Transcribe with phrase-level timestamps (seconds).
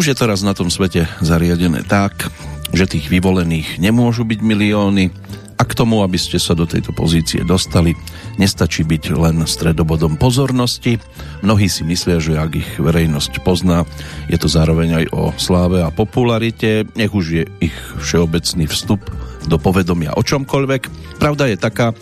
[0.00, 2.32] Už je to raz na tom svete zariadené tak,
[2.72, 5.12] že tých vyvolených nemôžu byť milióny
[5.60, 7.92] a k tomu, aby ste sa do tejto pozície dostali,
[8.40, 10.96] nestačí byť len stredobodom pozornosti.
[11.44, 13.84] Mnohí si myslia, že ak ich verejnosť pozná,
[14.32, 19.04] je to zároveň aj o sláve a popularite, nech už je ich všeobecný vstup
[19.52, 21.12] do povedomia o čomkoľvek.
[21.20, 21.92] Pravda je taká,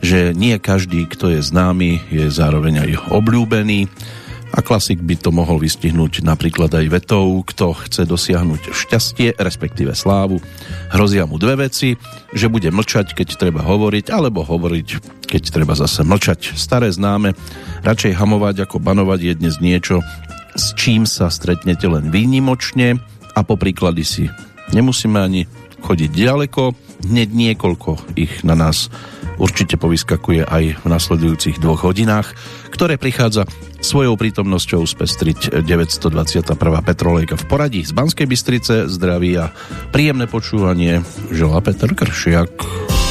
[0.00, 3.92] že nie každý, kto je známy, je zároveň aj obľúbený
[4.52, 10.44] a klasik by to mohol vystihnúť napríklad aj vetou, kto chce dosiahnuť šťastie, respektíve slávu.
[10.92, 11.96] Hrozia mu dve veci,
[12.36, 14.88] že bude mlčať, keď treba hovoriť, alebo hovoriť,
[15.24, 16.52] keď treba zase mlčať.
[16.52, 17.32] Staré známe,
[17.80, 20.04] radšej hamovať ako banovať je dnes niečo,
[20.52, 23.00] s čím sa stretnete len výnimočne
[23.32, 24.24] a po príklady si
[24.76, 25.48] nemusíme ani
[25.80, 26.76] chodiť ďaleko,
[27.08, 28.92] hneď niekoľko ich na nás
[29.42, 32.38] určite povyskakuje aj v nasledujúcich dvoch hodinách,
[32.70, 33.50] ktoré prichádza
[33.82, 36.54] svojou prítomnosťou spestriť 921.
[36.86, 38.86] Petrolejka v poradí z Banskej Bystrice.
[38.86, 39.50] Zdraví a
[39.90, 41.02] príjemné počúvanie
[41.34, 43.01] želá Peter Kršiak.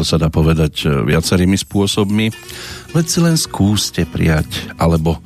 [0.00, 2.32] Sa dá povedať e, viacerými spôsobmi.
[2.96, 4.48] Veď si len skúste prijať,
[4.80, 5.20] alebo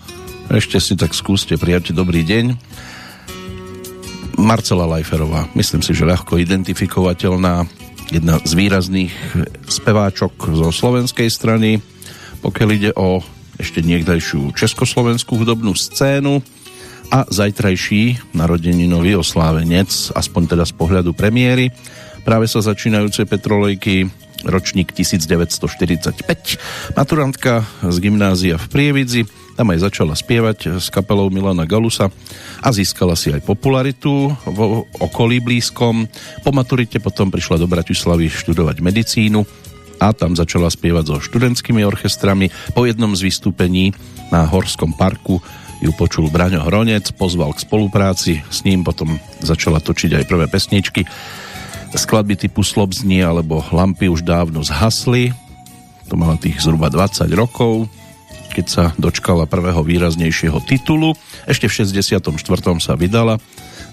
[0.51, 2.59] ešte si tak skúste prijať dobrý deň.
[4.43, 7.65] Marcela Lajferová, myslím si, že ľahko identifikovateľná,
[8.11, 9.15] jedna z výrazných
[9.67, 11.79] speváčok zo slovenskej strany,
[12.43, 13.23] pokiaľ ide o
[13.57, 16.45] ešte niekdajšiu československú hudobnú scénu
[17.09, 21.73] a zajtrajší narodeninový oslávenec, aspoň teda z pohľadu premiéry,
[22.27, 24.11] práve sa začínajúce petrolejky
[24.45, 26.93] ročník 1945.
[26.93, 29.23] Maturantka z gymnázia v Prievidzi,
[29.57, 32.13] tam aj začala spievať s kapelou Milana Galusa
[32.61, 36.05] a získala si aj popularitu v okolí blízkom.
[36.45, 39.41] Po maturite potom prišla do Bratislavy študovať medicínu
[39.97, 42.53] a tam začala spievať so študentskými orchestrami.
[42.77, 43.97] Po jednom z vystúpení
[44.29, 45.41] na Horskom parku
[45.81, 51.05] ju počul Braňo Hronec, pozval k spolupráci, s ním potom začala točiť aj prvé pesničky
[51.97, 55.33] skladby typu Slobznie alebo Lampy už dávno zhasli.
[56.07, 57.91] To mala tých zhruba 20 rokov,
[58.55, 61.17] keď sa dočkala prvého výraznejšieho titulu.
[61.49, 62.31] Ešte v 64.
[62.79, 63.41] sa vydala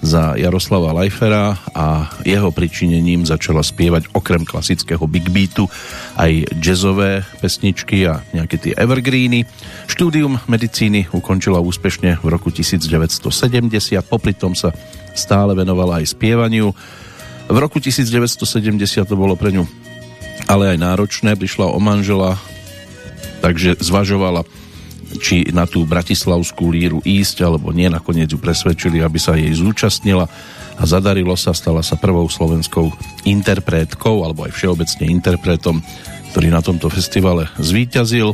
[0.03, 5.71] za Jaroslava Leifera a jeho pričinením začala spievať okrem klasického big beatu
[6.19, 9.47] aj jazzové pesničky a nejaké tie evergreeny.
[9.87, 12.83] Štúdium medicíny ukončila úspešne v roku 1970,
[14.03, 14.75] popri tom sa
[15.15, 16.75] stále venovala aj spievaniu.
[17.47, 18.39] V roku 1970
[19.03, 19.65] to bolo pre ňu
[20.47, 22.35] ale aj náročné, prišla o manžela,
[23.39, 24.43] takže zvažovala
[25.21, 30.25] či na tú bratislavskú líru ísť, alebo nie, nakoniec ju presvedčili, aby sa jej zúčastnila
[30.73, 32.89] a zadarilo sa, stala sa prvou slovenskou
[33.29, 35.85] interpretkou, alebo aj všeobecne interpretom,
[36.33, 38.33] ktorý na tomto festivale zvíťazil.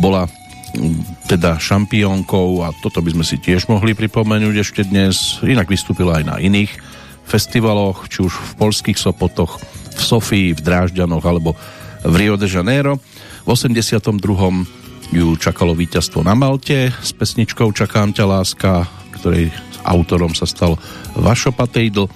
[0.00, 5.36] Bola mm, teda šampiónkou a toto by sme si tiež mohli pripomenúť ešte dnes.
[5.44, 6.89] Inak vystúpila aj na iných
[7.30, 9.62] festivaloch, či už v polských Sopotoch,
[9.94, 11.54] v Sofii, v Drážďanoch alebo
[12.02, 12.98] v Rio de Janeiro.
[13.46, 19.54] V 82 ju čakalo víťazstvo na Malte s pesničkou Čakám ťa láska, ktorej
[19.86, 20.74] autorom sa stal
[21.14, 22.10] Vašo Patejdl.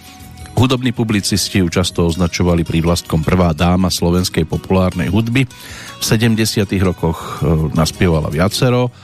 [0.55, 5.51] Hudobní publicisti ju často označovali prívlastkom prvá dáma slovenskej populárnej hudby.
[5.99, 6.39] V 70.
[6.79, 8.95] rokoch e, naspievala viacero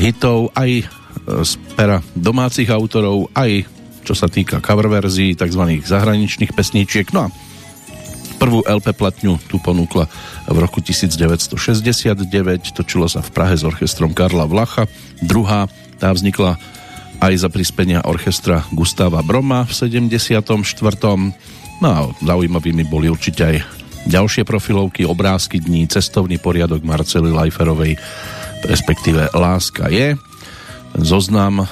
[0.00, 0.84] hitov aj e,
[1.44, 3.77] z pera domácich autorov, aj
[4.08, 5.84] čo sa týka cover verzií, tzv.
[5.84, 7.12] zahraničných pesníčiek.
[7.12, 7.32] No a
[8.38, 10.06] Prvú LP platňu tu ponúkla
[10.46, 12.30] v roku 1969,
[12.70, 14.86] točilo sa v Prahe s orchestrom Karla Vlacha.
[15.18, 15.66] Druhá,
[15.98, 16.54] tá vznikla
[17.18, 20.46] aj za prispenia orchestra Gustava Broma v 74.
[21.82, 23.56] No a zaujímavými boli určite aj
[24.06, 27.98] ďalšie profilovky, obrázky dní, cestovný poriadok Marcely Lajferovej,
[28.70, 30.14] respektíve Láska je.
[30.94, 31.66] Zoznam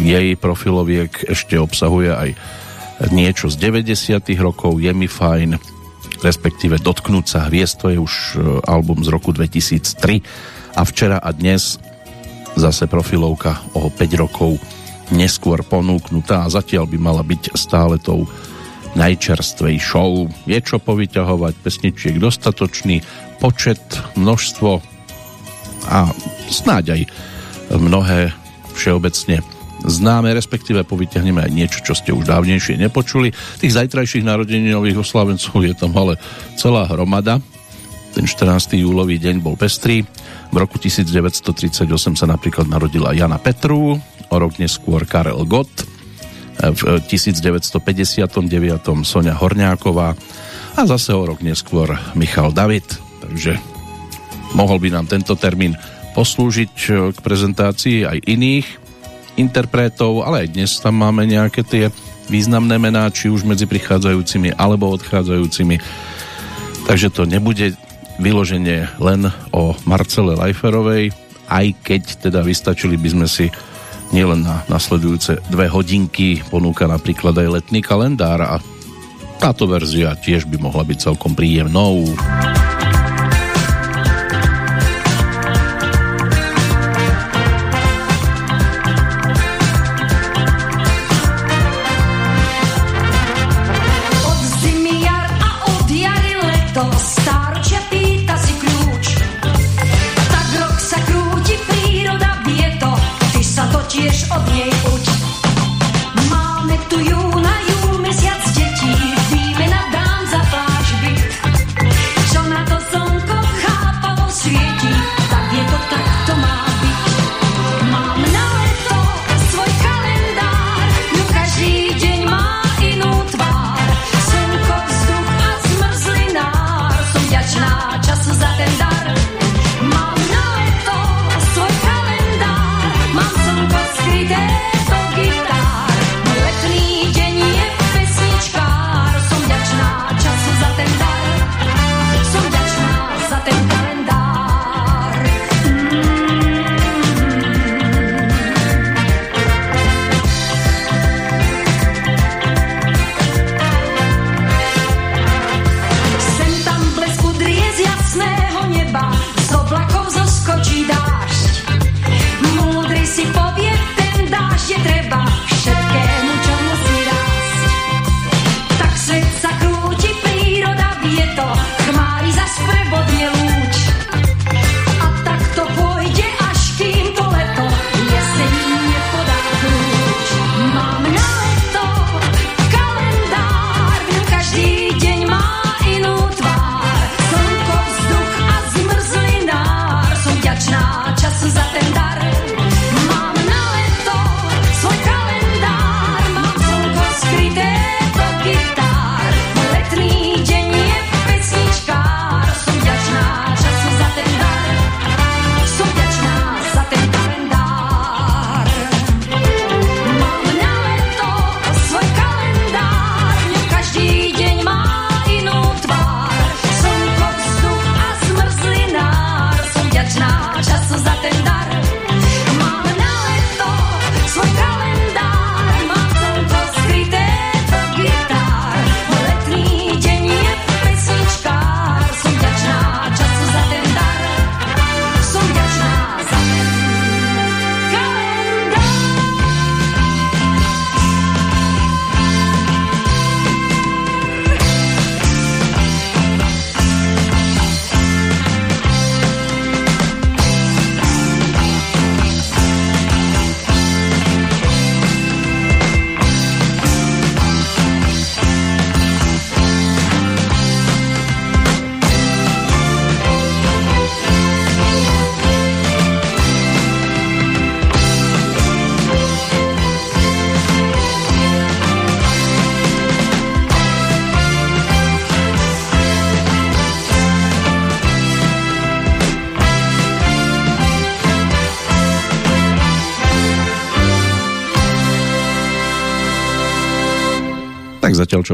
[0.00, 2.30] jej profiloviek ešte obsahuje aj
[3.08, 4.20] niečo z 90.
[4.40, 5.56] rokov, je mi fajn,
[6.20, 8.34] respektíve Dotknúť sa hviezd, to je už e,
[8.68, 11.80] album z roku 2003 a včera a dnes
[12.60, 14.60] zase profilovka o 5 rokov
[15.10, 18.28] neskôr ponúknutá a zatiaľ by mala byť stále tou
[18.94, 20.10] najčerstvejšou.
[20.50, 23.00] Je čo povyťahovať, pesničiek dostatočný
[23.38, 23.80] počet,
[24.18, 24.70] množstvo
[25.88, 26.10] a
[26.52, 27.02] snáď aj
[27.80, 28.20] mnohé
[28.74, 29.40] všeobecne
[29.84, 33.32] známe, respektíve povyťahneme aj niečo, čo ste už dávnejšie nepočuli.
[33.60, 36.20] Tých zajtrajších narodeninových oslávencov je tam ale
[36.60, 37.40] celá hromada.
[38.10, 38.74] Ten 14.
[38.74, 40.02] júlový deň bol pestrý.
[40.50, 41.86] V roku 1938
[42.18, 43.96] sa napríklad narodila Jana Petru,
[44.30, 45.86] o rok neskôr Karel Gott,
[46.60, 47.80] v 1959.
[49.06, 50.12] Sonia Horňáková
[50.76, 52.84] a zase o rok neskôr Michal David.
[53.22, 53.56] Takže
[54.52, 55.78] mohol by nám tento termín
[56.12, 56.70] poslúžiť
[57.14, 58.66] k prezentácii aj iných
[59.40, 61.88] interpretov, ale aj dnes tam máme nejaké tie
[62.28, 65.80] významné mená, či už medzi prichádzajúcimi alebo odchádzajúcimi.
[66.84, 67.74] Takže to nebude
[68.20, 71.10] vyloženie len o Marcele Leiferovej,
[71.48, 73.48] aj keď teda vystačili by sme si
[74.12, 78.54] nielen na nasledujúce dve hodinky ponúka napríklad aj letný kalendár a
[79.38, 82.04] táto verzia tiež by mohla byť celkom príjemnou.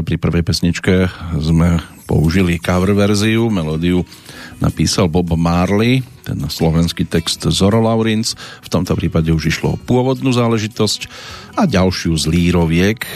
[0.07, 4.07] Pri prvej pesničke sme použili cover verziu, melódiu
[4.63, 8.31] napísal Bob Marley, ten slovenský text Zoro Laurins,
[8.63, 11.11] v tomto prípade už išlo o pôvodnú záležitosť
[11.59, 13.09] a ďalšiu z líroviek, e,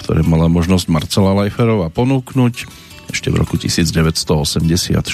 [0.00, 2.54] ktoré mala možnosť Marcela Leiferova ponúknuť.
[3.12, 5.04] Ešte v roku 1984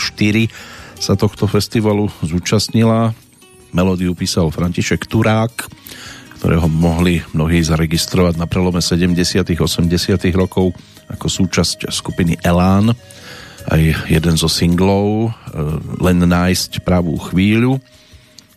[0.95, 3.19] sa tohto festivalu zúčastnila.
[3.75, 5.67] Melódiu písal František Turák,
[6.39, 9.19] ktorého mohli mnohí zaregistrovať na prelome 70.
[9.43, 9.91] 80.
[10.31, 10.71] rokov
[11.11, 12.95] ako súčasť skupiny Elán.
[13.67, 15.31] Aj jeden zo singlov, e,
[15.99, 17.83] Len nájsť pravú chvíľu,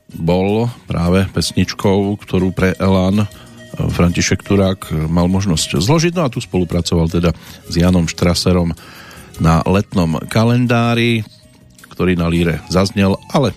[0.10, 3.28] bol práve pesničkou, ktorú pre Elán e,
[3.90, 6.14] František Turák mal možnosť zložiť.
[6.18, 7.34] No a tu spolupracoval teda
[7.70, 8.74] s Janom Štraserom
[9.40, 11.24] na letnom kalendári,
[11.90, 13.56] ktorý na líre zaznel, ale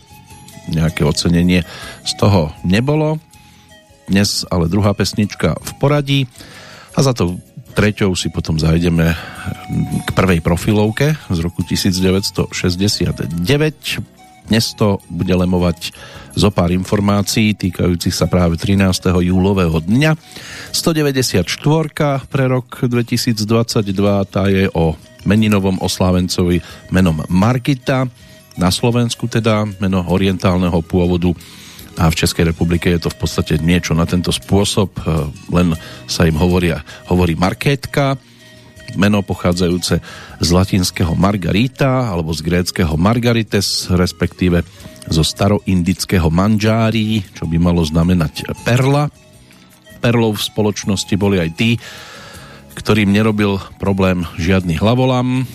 [0.70, 1.66] nejaké ocenenie
[2.06, 3.18] z toho nebolo.
[4.06, 6.20] Dnes ale druhá pesnička v poradí
[6.94, 7.38] a za to
[7.72, 9.16] treťou si potom zajdeme
[10.04, 13.32] k prvej profilovke z roku 1969.
[14.42, 15.94] Dnes to bude lemovať
[16.36, 19.12] zo pár informácií týkajúcich sa práve 13.
[19.24, 20.16] júlového dňa.
[20.72, 21.44] 194.
[22.28, 23.42] pre rok 2022,
[24.28, 26.60] tá je o meninovom oslávencovi
[26.90, 28.08] menom Margita.
[28.58, 31.32] Na Slovensku teda meno orientálneho pôvodu
[31.98, 35.02] a v Českej republike je to v podstate niečo na tento spôsob, e,
[35.52, 35.76] len
[36.08, 38.16] sa im hovoria, hovorí markétka,
[38.96, 39.94] meno pochádzajúce
[40.40, 44.64] z latinského margarita alebo z gréckého margarites, respektíve
[45.08, 49.08] zo staroindického manžári, čo by malo znamenať perla.
[50.02, 51.70] Perlov v spoločnosti boli aj tí,
[52.74, 55.46] ktorým nerobil problém žiadny hlavolam.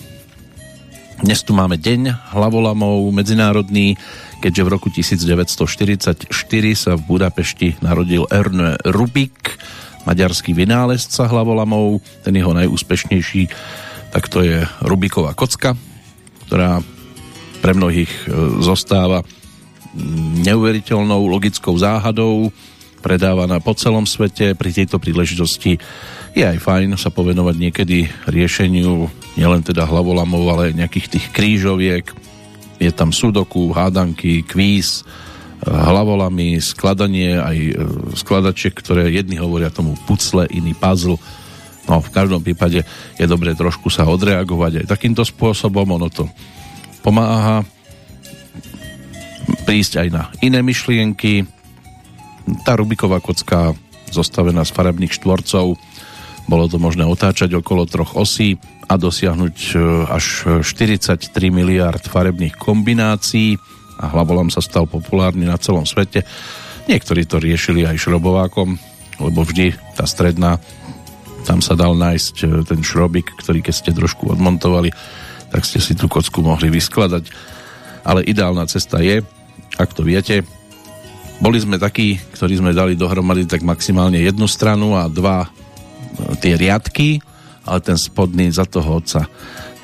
[1.18, 3.98] Dnes tu máme deň hlavolamov medzinárodný,
[4.38, 6.30] keďže v roku 1944
[6.74, 9.58] sa v Budapešti narodil Erne Rubik,
[10.06, 13.50] maďarský vynálezca hlavolamov, ten jeho najúspešnejší,
[14.14, 15.76] tak to je Rubiková kocka,
[16.48, 16.80] ktorá
[17.60, 18.26] pre mnohých e,
[18.64, 19.20] zostáva
[20.46, 22.54] neuveriteľnou logickou záhadou,
[23.02, 24.54] predávaná po celom svete.
[24.54, 25.78] Pri tejto príležitosti
[26.34, 32.06] je aj fajn sa povenovať niekedy riešeniu nielen teda hlavolamov, ale aj nejakých tých krížoviek,
[32.78, 37.74] je tam sudoku, hádanky, kvíz, eh, hlavolami, skladanie aj eh,
[38.14, 41.18] skladačiek, ktoré jedni hovoria tomu pucle, iný puzzle.
[41.88, 42.84] No, v každom prípade
[43.16, 46.28] je dobré trošku sa odreagovať aj takýmto spôsobom, ono to
[47.00, 47.64] pomáha
[49.64, 51.48] prísť aj na iné myšlienky.
[52.64, 53.72] Tá Rubiková kocka
[54.12, 55.76] zostavená z farebných štvorcov,
[56.48, 58.56] bolo to možné otáčať okolo troch osí,
[58.88, 59.76] a dosiahnuť e,
[60.08, 60.24] až
[60.64, 63.60] 43 miliard farebných kombinácií
[64.00, 66.24] a hlavolam sa stal populárny na celom svete.
[66.88, 68.80] Niektorí to riešili aj šrobovákom,
[69.20, 70.56] lebo vždy tá stredná,
[71.44, 74.88] tam sa dal nájsť e, ten šrobik, ktorý keď ste trošku odmontovali,
[75.52, 77.28] tak ste si tú kocku mohli vyskladať.
[78.08, 79.20] Ale ideálna cesta je,
[79.76, 80.48] ak to viete,
[81.38, 85.48] boli sme takí, ktorí sme dali dohromady tak maximálne jednu stranu a dva e,
[86.40, 87.20] tie riadky,
[87.68, 89.28] ale ten spodný za toho otca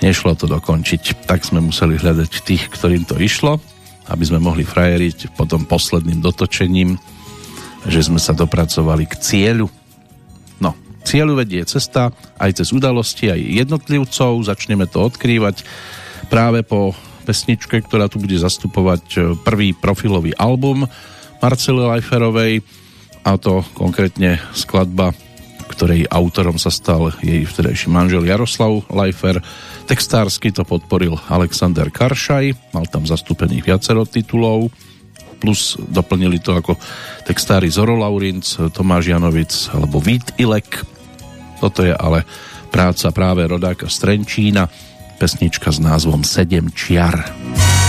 [0.00, 1.28] nešlo to dokončiť.
[1.28, 3.60] Tak sme museli hľadať tých, ktorým to išlo,
[4.08, 6.96] aby sme mohli frajeriť potom posledným dotočením,
[7.84, 9.68] že sme sa dopracovali k cieľu.
[10.60, 10.72] No,
[11.04, 12.08] cieľu vedie cesta
[12.40, 14.48] aj cez udalosti, aj jednotlivcov.
[14.48, 15.64] Začneme to odkrývať
[16.32, 20.84] práve po pesničke, ktorá tu bude zastupovať e, prvý profilový album
[21.40, 22.60] Marcely Leiferovej
[23.24, 25.16] a to konkrétne skladba
[25.74, 29.42] ktorej autorom sa stal jej vtedajší manžel Jaroslav Leifer.
[29.90, 34.70] Textársky to podporil Alexander Karšaj, mal tam zastúpených viacero titulov,
[35.42, 36.78] plus doplnili to ako
[37.26, 40.86] textári Zoro Laurinc, Tomáš Janovic alebo Vít Ilek.
[41.58, 42.22] Toto je ale
[42.70, 44.70] práca práve rodáka Strenčína,
[45.18, 47.18] pesnička s názvom Sedem čiar.
[47.18, 47.83] sedem čiar,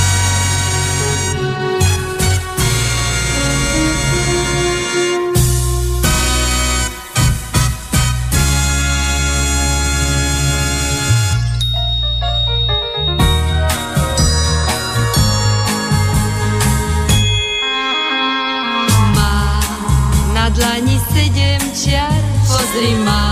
[22.75, 23.25] dlani má.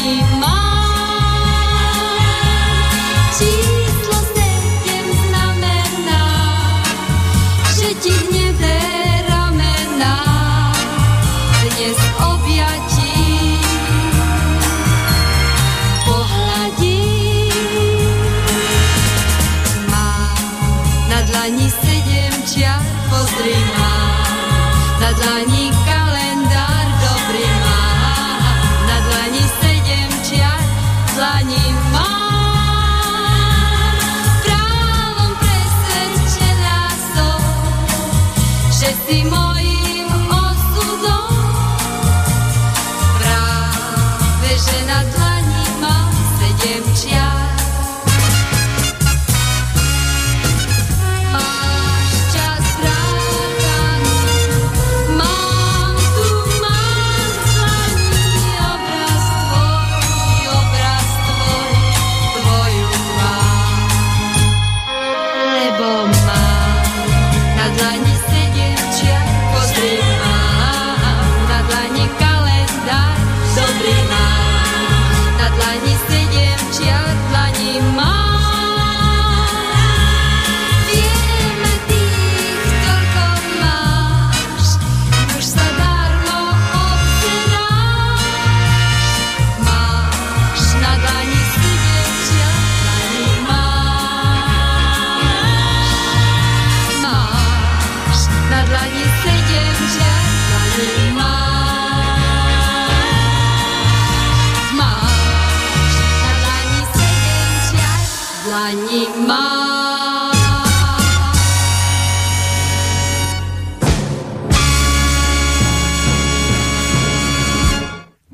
[0.00, 0.29] Číslo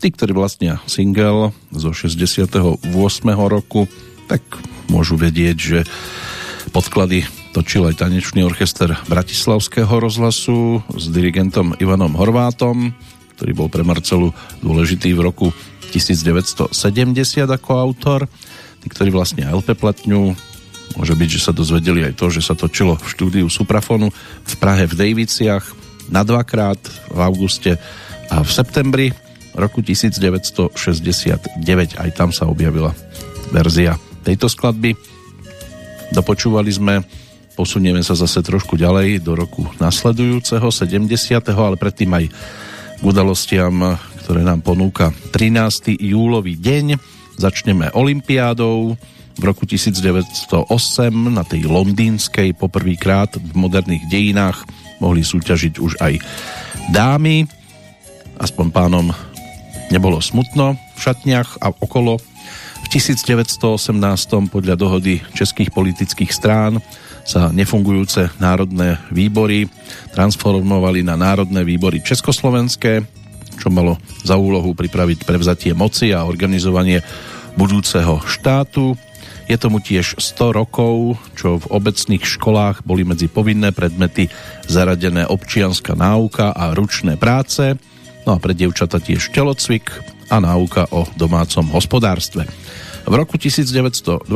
[0.07, 2.79] tí, ktorí vlastnia single zo 68.
[3.51, 3.90] roku,
[4.31, 4.38] tak
[4.87, 5.79] môžu vedieť, že
[6.71, 12.95] podklady točil aj tanečný orchester Bratislavského rozhlasu s dirigentom Ivanom Horvátom,
[13.35, 14.31] ktorý bol pre Marcelu
[14.62, 15.51] dôležitý v roku
[15.90, 16.71] 1970
[17.51, 18.31] ako autor.
[18.79, 20.38] Tí, ktorí vlastne LP platňu,
[20.95, 24.14] môže byť, že sa dozvedeli aj to, že sa točilo v štúdiu Suprafonu
[24.47, 25.66] v Prahe v Daviciach
[26.14, 26.79] na dvakrát
[27.11, 27.75] v auguste
[28.31, 29.25] a v septembri
[29.57, 31.64] roku 1969
[31.97, 32.92] aj tam sa objavila
[33.51, 34.95] verzia tejto skladby.
[36.12, 37.03] Dopočúvali sme,
[37.59, 41.11] posunieme sa zase trošku ďalej do roku nasledujúceho, 70.
[41.51, 42.25] ale predtým aj
[42.97, 45.97] k udalostiam, ktoré nám ponúka 13.
[46.01, 46.99] júlový deň.
[47.37, 48.97] Začneme Olympiádou.
[49.37, 50.73] V roku 1908
[51.12, 54.64] na tej londýnskej poprvýkrát v moderných dejinách
[54.97, 56.16] mohli súťažiť už aj
[56.88, 57.45] dámy.
[58.40, 59.12] Aspoň pánom
[59.90, 62.18] nebolo smutno v šatniach a okolo.
[62.83, 63.90] V 1918
[64.46, 66.79] podľa dohody českých politických strán
[67.27, 69.66] sa nefungujúce národné výbory
[70.14, 73.03] transformovali na národné výbory československé,
[73.59, 77.03] čo malo za úlohu pripraviť prevzatie moci a organizovanie
[77.59, 78.94] budúceho štátu.
[79.51, 84.31] Je tomu tiež 100 rokov, čo v obecných školách boli medzi povinné predmety
[84.66, 87.79] zaradené občianská náuka a ručné práce,
[88.26, 89.88] no a pre dievčata tiež telocvik
[90.26, 92.42] a náuka o domácom hospodárstve.
[93.06, 94.26] V roku 1923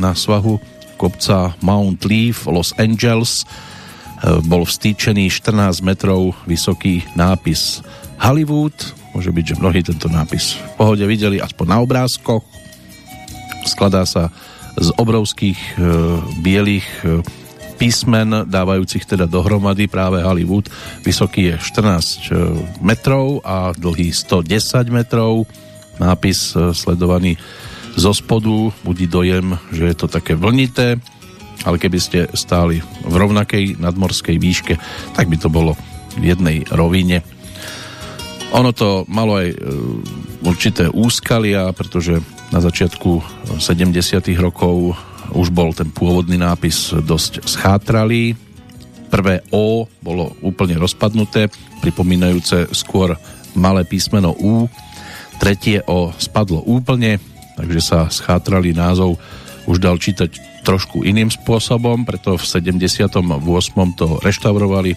[0.00, 0.56] na svahu
[0.96, 7.84] kopca Mount Leaf Los Angeles e, bol vstýčený 14 metrov vysoký nápis
[8.16, 8.72] Hollywood.
[9.12, 12.40] Môže byť, že mnohí tento nápis v pohode videli aspoň na obrázkoch.
[13.68, 14.32] Skladá sa
[14.80, 15.84] z obrovských e,
[16.40, 17.20] bielých e,
[17.80, 20.68] písmen, dávajúcich teda dohromady práve Hollywood.
[21.00, 22.44] Vysoký je 14 e,
[22.84, 25.48] metrov a dlhý 110 metrov.
[25.96, 27.40] Nápis e, sledovaný
[27.96, 31.00] zo spodu budí dojem, že je to také vlnité,
[31.64, 34.76] ale keby ste stáli v rovnakej nadmorskej výške,
[35.16, 35.72] tak by to bolo
[36.20, 37.24] v jednej rovine.
[38.52, 39.56] Ono to malo aj e,
[40.44, 42.20] určité úskalia, pretože
[42.52, 43.24] na začiatku
[43.56, 44.20] 70.
[44.36, 44.92] rokov
[45.34, 48.34] už bol ten pôvodný nápis dosť schátralý.
[49.10, 51.50] Prvé O bolo úplne rozpadnuté,
[51.82, 53.18] pripomínajúce skôr
[53.58, 54.70] malé písmeno U.
[55.42, 57.18] Tretie O spadlo úplne,
[57.58, 59.18] takže sa schátralý názov
[59.66, 63.16] už dal čítať trošku iným spôsobom, preto v 78.
[63.96, 64.92] to reštaurovali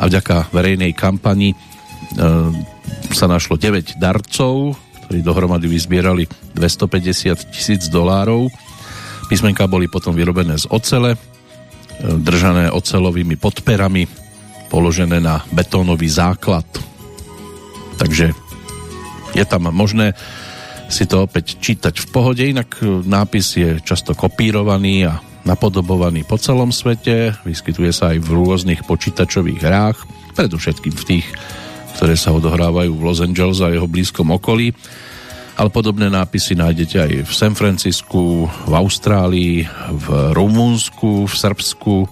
[0.00, 1.56] a vďaka verejnej kampani e,
[3.10, 8.46] sa našlo 9 darcov, ktorí dohromady vyzbierali 250 tisíc dolárov.
[9.30, 11.18] Písmenka boli potom vyrobené z ocele, e,
[12.02, 14.10] držané ocelovými podperami,
[14.66, 16.66] položené na betónový základ.
[17.94, 18.34] Takže
[19.30, 20.18] je tam možné
[20.90, 26.34] si to opäť čítať v pohode, inak e, nápis je často kopírovaný a napodobovaný po
[26.34, 29.98] celom svete, vyskytuje sa aj v rôznych počítačových hrách,
[30.34, 31.26] predovšetkým v tých,
[31.94, 34.74] ktoré sa odohrávajú v Los Angeles a jeho blízkom okolí,
[35.60, 42.08] ale podobné nápisy nájdete aj v San Francisku, v Austrálii, v Rumunsku, v Srbsku,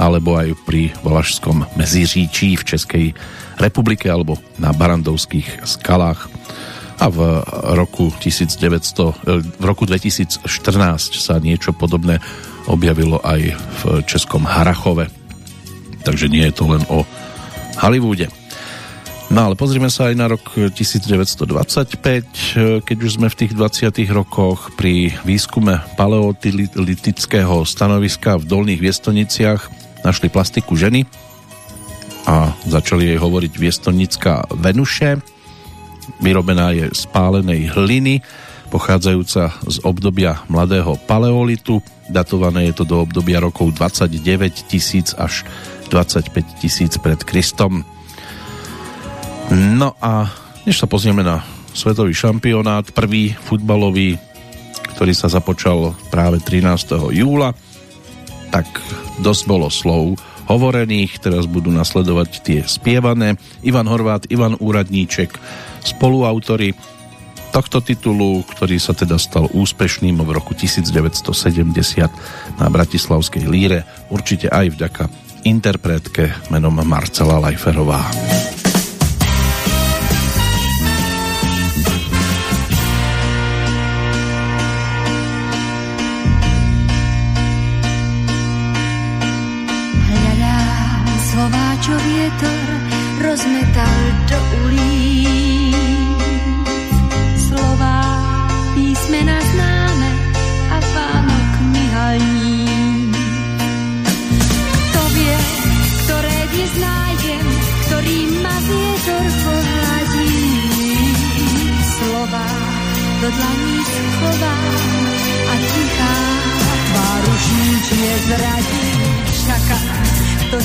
[0.00, 3.06] alebo aj pri Valašskom Meziříčí v Českej
[3.60, 6.32] republike alebo na Barandovských skalách
[6.96, 7.44] a v
[7.76, 10.48] roku 1900, e, v roku 2014
[11.20, 12.16] sa niečo podobné
[12.64, 15.12] objavilo aj v českom Harachove.
[16.00, 17.04] Takže nie je to len o
[17.76, 18.32] Hollywoode.
[19.26, 23.90] No ale pozrime sa aj na rok 1925, keď už sme v tých 20.
[24.14, 29.60] rokoch pri výskume paleolitického stanoviska v Dolných Viestoniciach
[30.06, 31.02] našli plastiku ženy
[32.30, 35.18] a začali jej hovoriť viestonická Venuše
[36.20, 38.22] vyrobená je z pálenej hliny,
[38.70, 41.82] pochádzajúca z obdobia mladého paleolitu.
[42.10, 45.46] Datované je to do obdobia rokov 29 tisíc až
[45.90, 47.86] 25 tisíc pred Kristom.
[49.52, 50.26] No a
[50.66, 54.18] než sa pozrieme na svetový šampionát, prvý futbalový,
[54.96, 57.14] ktorý sa započal práve 13.
[57.14, 57.54] júla,
[58.50, 58.66] tak
[59.20, 63.34] dosť bolo slov hovorených, teraz budú nasledovať tie spievané.
[63.66, 65.34] Ivan Horvát, Ivan Úradníček,
[65.82, 66.74] spoluautori
[67.50, 74.66] tohto titulu, ktorý sa teda stal úspešným v roku 1970 na Bratislavskej líre, určite aj
[74.76, 75.04] vďaka
[75.46, 78.10] interpretke menom Marcela Lajferová.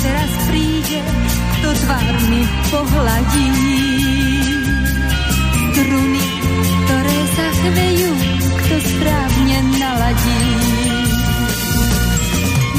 [0.02, 1.00] Teraz príde,
[1.58, 2.42] kto tvár mi
[2.74, 3.48] pohladí.
[5.82, 6.26] Struny,
[6.86, 8.12] ktoré sa chvejú,
[8.54, 10.42] kto správne naladí.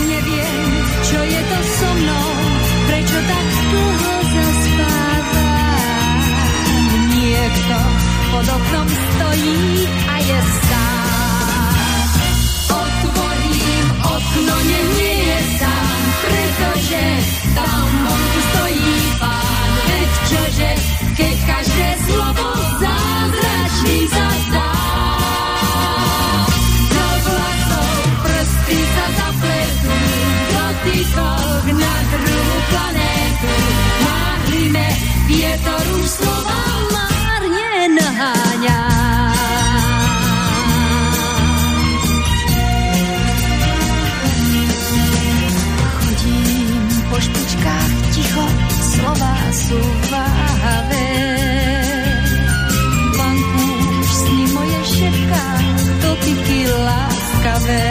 [0.07, 0.63] Neviem,
[1.03, 2.29] čo je to so mnou,
[2.87, 6.15] prečo tak dlho zaspávam.
[7.11, 7.77] Niekto
[8.31, 9.63] pod oknom stojí
[10.07, 10.39] a je
[16.23, 17.03] pretože
[17.55, 19.71] tam vonku stojí pán.
[19.89, 20.71] Veď čože,
[21.19, 22.47] keď každé slovo
[22.79, 24.71] zázračným sa zdá.
[26.93, 29.97] Do vlasov prsty sa zapletú,
[30.55, 33.55] dotykok na druhú planétu.
[34.07, 34.89] Márime,
[35.27, 36.61] vietor už slova
[36.95, 38.92] márne naháňa.
[47.63, 48.47] Špičkách ticho,
[48.83, 49.79] slova sú
[50.11, 51.11] váhavé.
[53.15, 55.47] Vankúš sny moje šepká,
[56.03, 57.87] dotyky láskavé.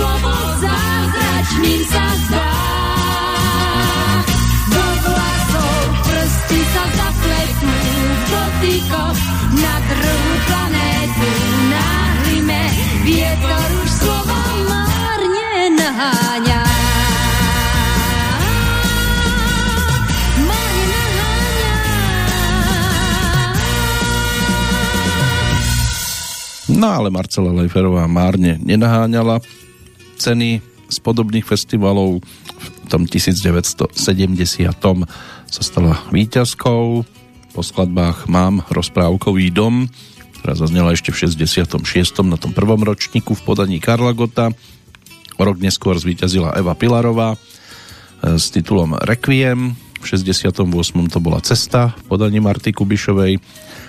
[0.00, 0.32] Slovo
[1.92, 2.52] sa zdá.
[4.72, 7.72] Do vlasov prsty sa zapletú,
[9.60, 11.30] na druhú planétu.
[11.68, 12.62] Náhlime,
[13.04, 14.88] vietor už slova márne.
[26.80, 29.44] No ale Marcela Leiferová márne nenaháňala
[30.20, 32.20] ceny z podobných festivalov.
[32.20, 33.96] V tom 1970
[35.48, 37.08] sa stala víťazkou.
[37.50, 39.88] Po skladbách Mám rozprávkový dom,
[40.42, 41.80] ktorá zaznela ešte v 66.
[42.26, 44.52] na tom prvom ročníku v podaní Karla Gota.
[45.40, 47.38] Rok neskôr zvíťazila Eva Pilarová e,
[48.36, 49.72] s titulom Requiem.
[50.00, 50.68] V 68.
[51.08, 53.40] to bola Cesta v podaní Marty Kubišovej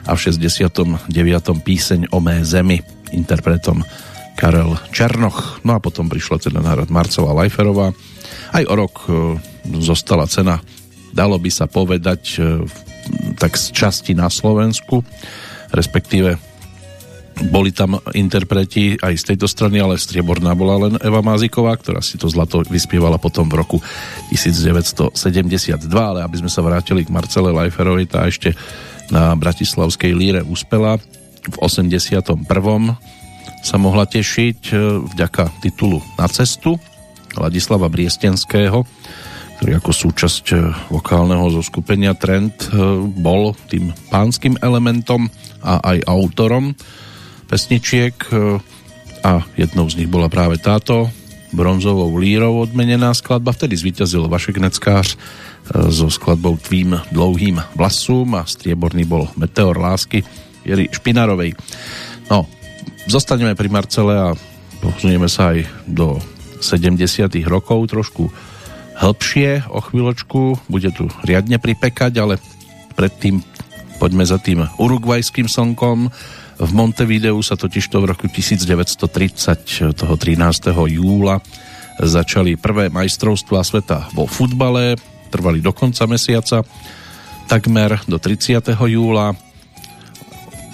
[0.07, 1.11] a v 69.
[1.63, 2.79] píseň o mé zemi
[3.11, 3.83] interpretom
[4.41, 5.61] Karel Černoch.
[5.61, 7.93] No a potom prišla cena na hrad Marcela Lajferová.
[8.49, 9.37] Aj o rok e,
[9.77, 10.57] zostala cena,
[11.13, 12.65] dalo by sa povedať, e,
[13.37, 15.05] tak z časti na Slovensku,
[15.69, 16.41] respektíve
[17.53, 22.17] boli tam interpreti aj z tejto strany, ale strieborná bola len Eva Máziková, ktorá si
[22.17, 23.77] to zlato vyspievala potom v roku
[24.33, 28.57] 1972, ale aby sme sa vrátili k Marcele Lajferovej, tá ešte
[29.13, 30.97] na Bratislavskej líre uspela
[31.45, 32.41] v 81.
[33.61, 36.81] sa mohla tešiť e, vďaka titulu Na cestu
[37.37, 38.83] Ladislava Briestenského,
[39.57, 40.55] ktorý ako súčasť e,
[40.89, 42.67] vokálneho zoskupenia Trend e,
[43.05, 45.29] bol tým pánskym elementom
[45.61, 46.73] a aj autorom
[47.45, 48.15] pesničiek
[49.21, 51.11] a jednou z nich bola práve táto
[51.51, 53.51] bronzovou lírou odmenená skladba.
[53.51, 55.19] Vtedy zvíťazil Vašek Neckář
[55.91, 60.23] so skladbou Tvým dlouhým vlasům a strieborný bol Meteor lásky
[60.63, 61.53] Jery Špinarovej.
[62.31, 62.47] No,
[63.09, 64.29] zostaneme pri Marcele a
[64.81, 66.17] posunieme sa aj do
[66.61, 67.01] 70
[67.49, 68.29] rokov trošku
[69.01, 70.69] hĺbšie o chvíľočku.
[70.69, 72.37] Bude tu riadne pripekať, ale
[72.93, 73.41] predtým
[73.97, 76.09] poďme za tým urugvajským slnkom.
[76.61, 80.69] V Montevideu sa totižto v roku 1930, toho 13.
[80.69, 81.41] júla,
[81.97, 84.93] začali prvé majstrovstvá sveta vo futbale,
[85.33, 86.61] trvali do konca mesiaca,
[87.49, 88.61] takmer do 30.
[88.69, 89.33] júla.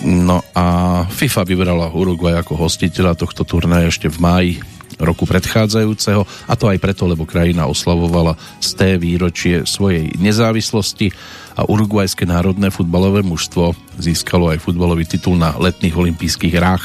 [0.06, 0.66] No a
[1.10, 4.52] FIFA vybrala Uruguay ako hostiteľa tohto turnaja ešte v máji
[4.98, 11.14] roku predchádzajúceho a to aj preto, lebo krajina oslavovala z té výročie svojej nezávislosti
[11.58, 16.84] a Uruguajské národné futbalové mužstvo získalo aj futbalový titul na letných olympijských hrách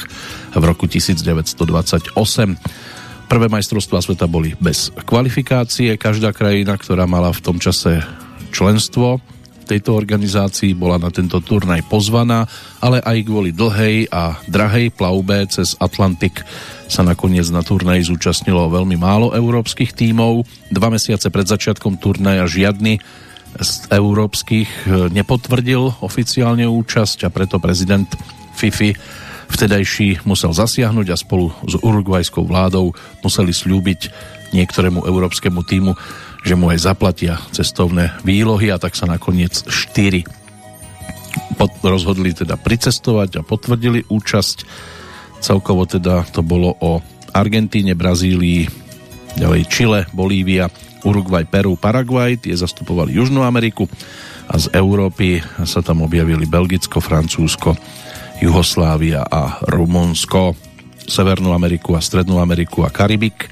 [0.53, 2.17] v roku 1928.
[3.29, 5.97] Prvé majstrovstvá sveta boli bez kvalifikácie.
[5.97, 8.01] Každá krajina, ktorá mala v tom čase
[8.53, 9.17] členstvo
[9.73, 12.45] tejto organizácii, bola na tento turnaj pozvaná,
[12.77, 16.45] ale aj kvôli dlhej a drahej plavbe cez Atlantik
[16.85, 20.45] sa nakoniec na turnaji zúčastnilo veľmi málo európskych tímov.
[20.69, 23.01] Dva mesiace pred začiatkom turnaja žiadny
[23.57, 28.09] z európskych nepotvrdil oficiálne účasť a preto prezident
[28.53, 28.93] FIFI
[29.49, 32.93] vtedajší musel zasiahnuť a spolu s urugvajskou vládou
[33.25, 34.09] museli slúbiť
[34.53, 35.97] niektorému európskemu týmu,
[36.43, 40.27] že mu aj zaplatia cestovné výlohy a tak sa nakoniec 4
[41.55, 44.57] pod, rozhodli teda pricestovať a potvrdili účasť.
[45.39, 46.99] Celkovo teda to bolo o
[47.33, 48.69] Argentíne, Brazílii,
[49.39, 50.69] ďalej Chile, Bolívia,
[51.03, 53.89] Uruguay, Peru, Paraguay, tie zastupovali Južnú Ameriku
[54.47, 57.75] a z Európy sa tam objavili Belgicko, Francúzsko,
[58.43, 60.55] Juhoslávia a Rumunsko.
[61.03, 63.51] Severnú Ameriku a Strednú Ameriku a Karibik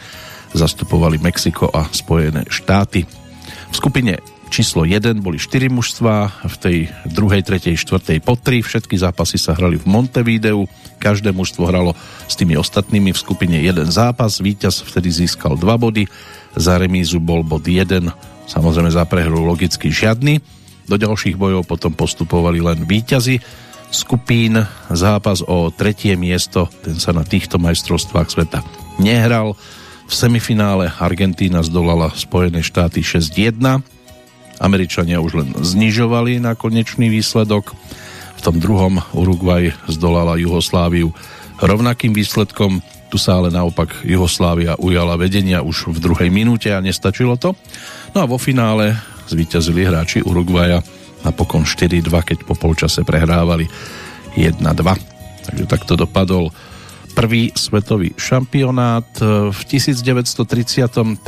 [0.54, 3.08] zastupovali Mexiko a Spojené štáty.
[3.72, 4.20] V skupine
[4.52, 8.60] číslo 1 boli 4 mužstva, v tej druhej, tretej, štvrtej po 3.
[8.60, 10.68] Všetky zápasy sa hrali v Montevideu,
[11.00, 11.96] každé mužstvo hralo
[12.28, 16.04] s tými ostatnými v skupine jeden zápas, víťaz vtedy získal 2 body,
[16.60, 18.12] za remízu bol bod 1,
[18.52, 20.44] samozrejme za prehru logicky žiadny.
[20.92, 23.40] Do ďalších bojov potom postupovali len víťazi
[23.88, 24.60] skupín.
[24.92, 28.60] Zápas o tretie miesto, ten sa na týchto majstrovstvách sveta
[29.00, 29.56] nehral.
[30.12, 33.64] V semifinále Argentína zdolala Spojené štáty 6-1.
[34.60, 37.72] Američania už len znižovali na konečný výsledok.
[38.36, 41.16] V tom druhom Uruguay zdolala Juhosláviu
[41.64, 42.84] rovnakým výsledkom.
[43.08, 47.56] Tu sa ale naopak Juhoslávia ujala vedenia už v druhej minúte a nestačilo to.
[48.12, 49.00] No a vo finále
[49.32, 50.84] zvíťazili hráči Uruguaja
[51.24, 53.64] napokon 4-2, keď po polčase prehrávali
[54.36, 54.60] 1-2.
[55.48, 56.52] Takže takto dopadol
[57.12, 59.06] prvý svetový šampionát.
[59.52, 61.20] V 1933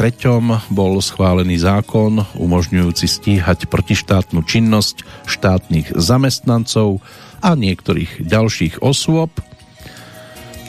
[0.72, 7.04] bol schválený zákon umožňujúci stíhať protištátnu činnosť štátnych zamestnancov
[7.43, 9.30] a niektorých ďalších osôb.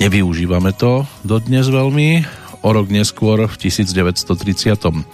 [0.02, 2.26] Nevyužívame to dodnes veľmi,
[2.64, 5.04] O rok neskôr v 1934.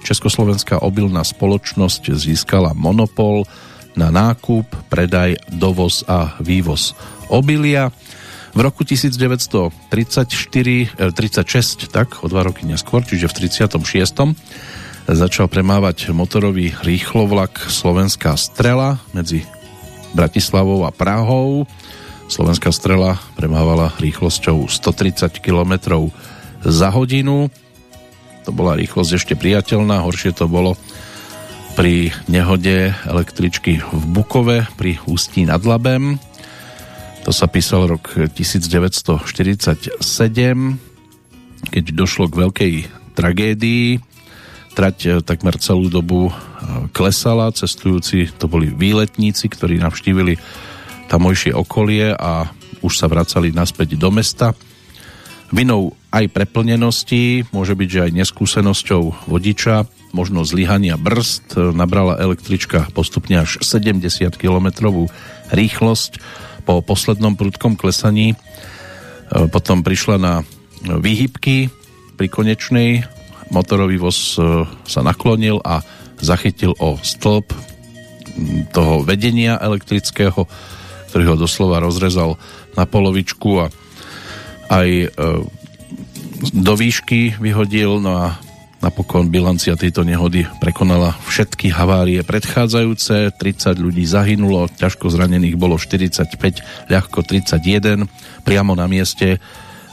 [0.00, 3.44] Československá obilná spoločnosť získala monopol
[3.92, 6.96] na nákup, predaj, dovoz a vývoz
[7.28, 7.92] obilia.
[8.50, 9.70] V roku 1934,
[11.14, 14.34] 36, eh, tak o dva roky neskôr, čiže v 36.
[15.06, 19.46] začal premávať motorový rýchlovlak Slovenská strela medzi
[20.14, 21.66] Bratislavou a Prahou.
[22.30, 26.06] Slovenská strela premávala rýchlosťou 130 km
[26.62, 27.50] za hodinu.
[28.46, 30.74] To bola rýchlosť ešte priateľná, horšie to bolo
[31.78, 36.18] pri nehode električky v Bukove pri Ústí nad Labem.
[37.20, 40.00] To sa písal rok 1947,
[41.68, 42.72] keď došlo k veľkej
[43.12, 44.00] tragédii.
[44.72, 46.34] Trať eh, takmer celú dobu eh,
[46.96, 50.40] klesala, cestujúci to boli výletníci, ktorí navštívili
[51.12, 52.48] tamojšie okolie a
[52.80, 54.56] už sa vracali naspäť do mesta.
[55.50, 63.42] Vinou aj preplnenosti, môže byť, že aj neskúsenosťou vodiča, možno zlyhania brzd, nabrala električka postupne
[63.42, 64.06] až 70
[64.38, 64.66] km
[65.50, 66.12] rýchlosť
[66.62, 68.32] po poslednom prudkom klesaní.
[68.32, 68.36] E,
[69.48, 70.34] potom prišla na
[70.84, 71.68] výhybky
[72.16, 73.04] pri konečnej,
[73.50, 75.82] motorový voz e, sa naklonil a
[76.20, 77.50] zachytil o stĺp
[78.70, 80.46] toho vedenia elektrického,
[81.10, 82.38] ktorý ho doslova rozrezal
[82.78, 83.66] na polovičku a
[84.70, 85.08] aj e,
[86.54, 88.26] do výšky vyhodil, no a
[88.80, 96.88] napokon bilancia tejto nehody prekonala všetky havárie predchádzajúce, 30 ľudí zahynulo, ťažko zranených bolo 45,
[96.88, 98.08] ľahko 31,
[98.44, 99.38] priamo na mieste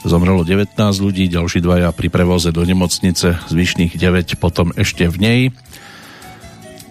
[0.08, 5.40] zomrelo 19 ľudí, ďalší dvaja pri prevoze do nemocnice, zvyšných 9 potom ešte v nej.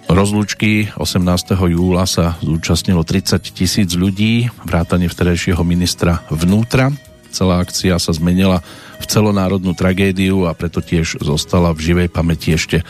[0.07, 1.19] Rozlúčky 18.
[1.67, 6.95] júla sa zúčastnilo 30 tisíc ľudí, vrátane vtedajšieho ministra vnútra.
[7.27, 8.63] Celá akcia sa zmenila
[8.97, 12.81] v celonárodnú tragédiu a preto tiež zostala v živej pamäti ešte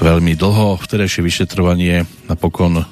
[0.00, 0.80] veľmi dlho.
[0.80, 2.82] Vtedajšie vyšetrovanie napokon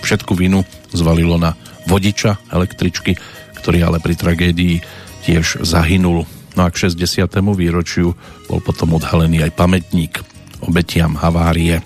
[0.00, 1.54] všetku vinu zvalilo na
[1.86, 3.16] vodiča električky,
[3.60, 4.80] ktorý ale pri tragédii
[5.24, 6.24] tiež zahynul.
[6.56, 7.28] No a k 60.
[7.54, 8.16] výročiu
[8.50, 10.20] bol potom odhalený aj pamätník
[10.64, 11.78] obetiam havárie.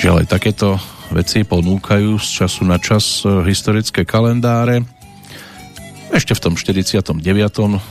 [0.00, 0.80] Žiaľ aj takéto
[1.12, 5.01] veci ponúkajú z času na čas eh, historické kalendáre
[6.12, 7.16] ešte v tom 49.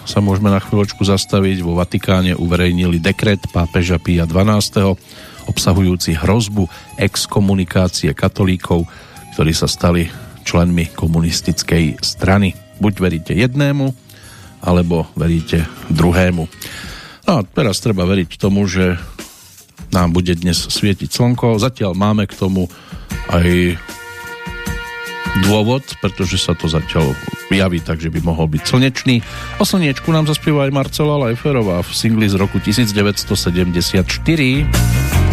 [0.05, 1.65] sa môžeme na chvíľočku zastaviť.
[1.65, 5.49] Vo Vatikáne uverejnili dekret pápeža Pia 12.
[5.49, 6.69] obsahujúci hrozbu
[7.01, 8.85] exkomunikácie katolíkov,
[9.33, 10.05] ktorí sa stali
[10.45, 12.53] členmi komunistickej strany.
[12.77, 13.89] Buď veríte jednému,
[14.61, 16.45] alebo veríte druhému.
[17.25, 19.01] No a teraz treba veriť tomu, že
[19.89, 21.57] nám bude dnes svietiť slnko.
[21.57, 22.69] Zatiaľ máme k tomu
[23.33, 23.77] aj
[25.47, 27.15] dôvod, pretože sa to zatiaľ
[27.51, 29.21] javí tak, že by mohol byť slnečný.
[29.59, 35.30] O slniečku nám zaspieva aj Marcela Lajferová v singli z roku 1974.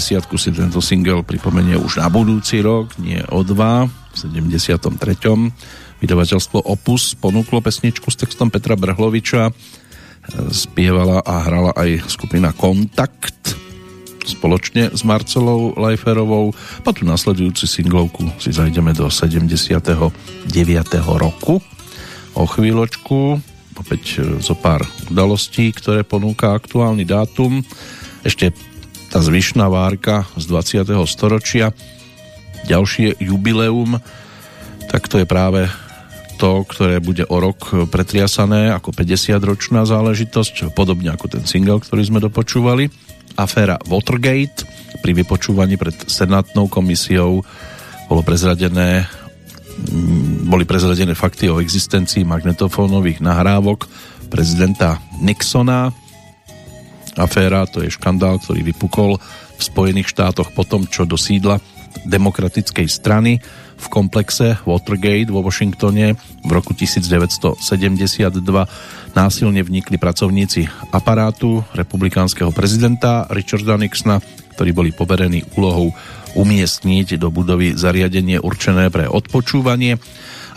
[0.00, 4.96] tu 50 si tento single pripomenie už na budúci rok, nie o dva, v 73.
[6.00, 9.52] Vydavateľstvo Opus ponúklo pesničku s textom Petra Brhloviča.
[10.50, 13.60] Spievala a hrala aj skupina Kontakt
[14.24, 16.56] spoločne s Marcelou Leiferovou.
[16.80, 20.08] Po tú nasledujúcu singlovku si zajdeme do 79.
[21.04, 21.60] roku.
[22.32, 23.36] O chvíľočku
[23.76, 27.64] opäť zo pár udalostí, ktoré ponúka aktuálny dátum.
[28.20, 28.52] Ešte
[29.10, 30.94] tá zvyšná várka z 20.
[31.10, 31.74] storočia,
[32.70, 33.98] ďalšie jubileum,
[34.86, 35.66] tak to je práve
[36.38, 42.22] to, ktoré bude o rok pretriasané ako 50-ročná záležitosť, podobne ako ten single, ktorý sme
[42.22, 42.88] dopočúvali.
[43.36, 44.64] Aféra Watergate
[45.04, 47.44] pri vypočúvaní pred Senátnou komisiou
[48.08, 49.06] bolo prezradené
[49.90, 53.86] mm, boli prezradené fakty o existencii magnetofónových nahrávok
[54.32, 55.94] prezidenta Nixona
[57.16, 59.18] aféra, to je škandál, ktorý vypukol
[59.56, 61.58] v Spojených štátoch po tom, čo do sídla
[62.06, 63.42] demokratickej strany
[63.80, 67.64] v komplexe Watergate vo Washingtone v roku 1972
[69.16, 74.20] násilne vnikli pracovníci aparátu republikánskeho prezidenta Richarda Nixona,
[74.54, 75.96] ktorí boli poverení úlohou
[76.36, 79.98] umiestniť do budovy zariadenie určené pre odpočúvanie,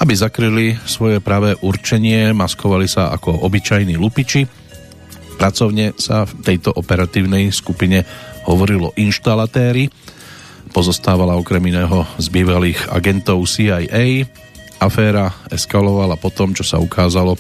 [0.04, 4.63] aby zakryli svoje pravé určenie, maskovali sa ako obyčajní lupiči
[5.44, 8.08] Pracovne sa v tejto operatívnej skupine
[8.48, 9.92] hovorilo inštalatéry,
[10.72, 14.24] pozostávala okrem iného z bývalých agentov CIA.
[14.80, 17.36] Aféra eskalovala po tom, čo sa ukázalo,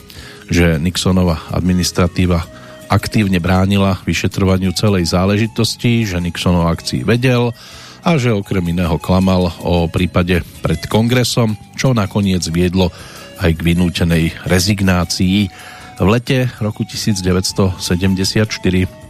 [0.51, 2.43] že Nixonova administratíva
[2.91, 7.55] aktívne bránila vyšetrovaniu celej záležitosti, že Nixon o akcii vedel
[8.03, 12.91] a že okrem iného klamal o prípade pred kongresom, čo nakoniec viedlo
[13.39, 15.71] aj k vynútenej rezignácii
[16.03, 17.79] v lete roku 1974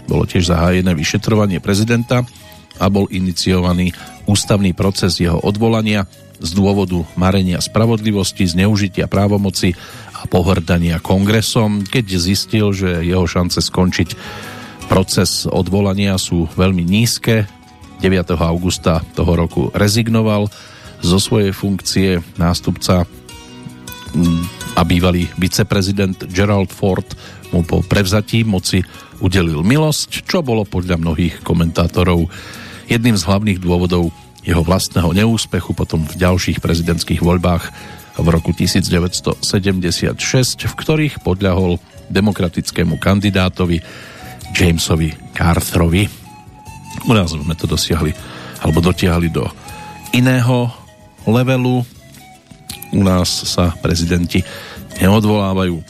[0.06, 2.22] bolo tiež zahájené vyšetrovanie prezidenta
[2.78, 3.98] a bol iniciovaný
[4.30, 6.06] ústavný proces jeho odvolania
[6.38, 9.74] z dôvodu marenia spravodlivosti, zneužitia právomoci
[10.14, 14.14] a pohrdania kongresom, keď zistil, že jeho šance skončiť
[14.86, 17.50] proces odvolania sú veľmi nízke.
[18.04, 18.36] 9.
[18.38, 20.52] augusta toho roku rezignoval
[21.00, 23.08] zo svojej funkcie nástupca
[24.78, 27.06] a bývalý viceprezident Gerald Ford
[27.54, 28.82] mu po prevzatí moci
[29.22, 32.30] udelil milosť, čo bolo podľa mnohých komentátorov
[32.90, 34.10] jedným z hlavných dôvodov
[34.44, 37.64] jeho vlastného neúspechu potom v ďalších prezidentských voľbách
[38.20, 39.42] v roku 1976,
[40.70, 41.80] v ktorých podľahol
[42.12, 43.82] demokratickému kandidátovi
[44.54, 46.06] Jamesovi Carterovi.
[47.10, 48.14] U nás sme to dosiahli
[48.62, 49.48] alebo dotiahli do
[50.14, 50.70] iného
[51.26, 51.82] levelu
[52.92, 54.44] u nás sa prezidenti
[55.02, 55.82] neodvolávajú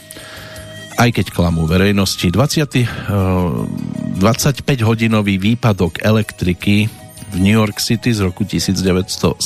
[0.93, 2.29] aj keď klamú verejnosti.
[2.29, 6.87] 20, 25-hodinový eh, výpadok elektriky
[7.33, 9.41] v New York City z roku 1977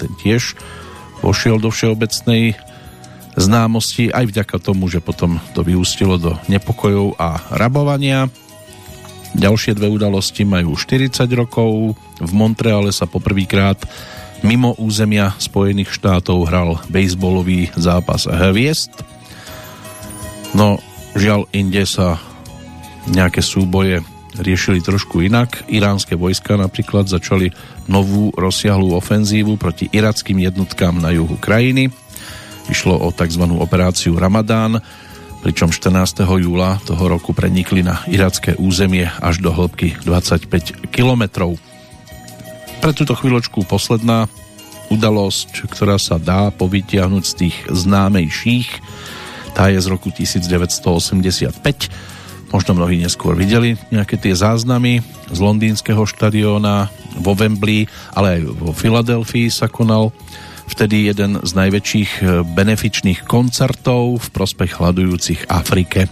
[0.00, 0.56] ten tiež
[1.20, 2.56] pošiel do všeobecnej
[3.36, 8.32] známosti aj vďaka tomu, že potom to vyústilo do nepokojov a rabovania.
[9.36, 11.94] Ďalšie dve udalosti majú 40 rokov.
[12.18, 13.78] V Montreale sa poprvýkrát
[14.42, 18.92] mimo územia Spojených štátov hral bejsbolový zápas hviezd.
[20.56, 20.82] No,
[21.14, 22.18] žiaľ, inde sa
[23.08, 24.02] nejaké súboje
[24.38, 25.66] riešili trošku inak.
[25.68, 27.50] Iránske vojska napríklad začali
[27.90, 31.90] novú rozsiahlú ofenzívu proti irackým jednotkám na juhu krajiny.
[32.70, 33.42] Išlo o tzv.
[33.58, 34.78] operáciu Ramadán,
[35.42, 36.22] pričom 14.
[36.22, 41.69] júla toho roku prenikli na iracké územie až do hĺbky 25 kilometrov.
[42.80, 44.24] Pre túto chvíľočku posledná
[44.88, 48.68] udalosť, ktorá sa dá povytiahnuť z tých známejších.
[49.52, 51.60] Tá je z roku 1985.
[52.48, 56.88] Možno mnohí neskôr videli nejaké tie záznamy z londýnskeho štadióna
[57.20, 57.84] vo Wembley,
[58.16, 60.08] ale aj vo Filadelfii sa konal
[60.64, 62.24] vtedy jeden z najväčších
[62.56, 66.08] benefičných koncertov v prospech hľadujúcich Afrike.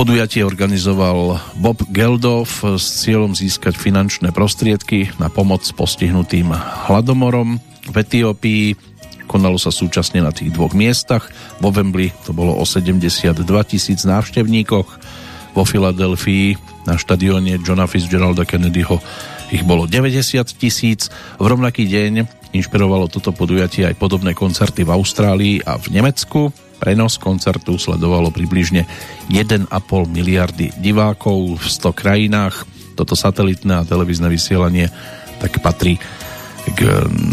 [0.00, 6.56] Podujatie organizoval Bob Geldof s cieľom získať finančné prostriedky na pomoc postihnutým
[6.88, 8.80] hladomorom v Etiópii.
[9.28, 11.28] Konalo sa súčasne na tých dvoch miestach.
[11.60, 14.88] Vo Wembley to bolo o 72 tisíc návštevníkoch.
[15.52, 16.56] Vo Filadelfii
[16.88, 19.04] na štadióne Johna Fitzgeralda Kennedyho
[19.52, 20.16] ich bolo 90
[20.56, 21.12] tisíc.
[21.36, 22.24] V rovnaký deň
[22.56, 26.69] inšpirovalo toto podujatie aj podobné koncerty v Austrálii a v Nemecku.
[26.80, 28.88] Prenos koncertu sledovalo približne
[29.28, 29.68] 1,5
[30.08, 32.64] miliardy divákov v 100 krajinách.
[32.96, 34.88] Toto satelitné a televízne vysielanie
[35.36, 36.00] tak patrí
[36.72, 36.80] k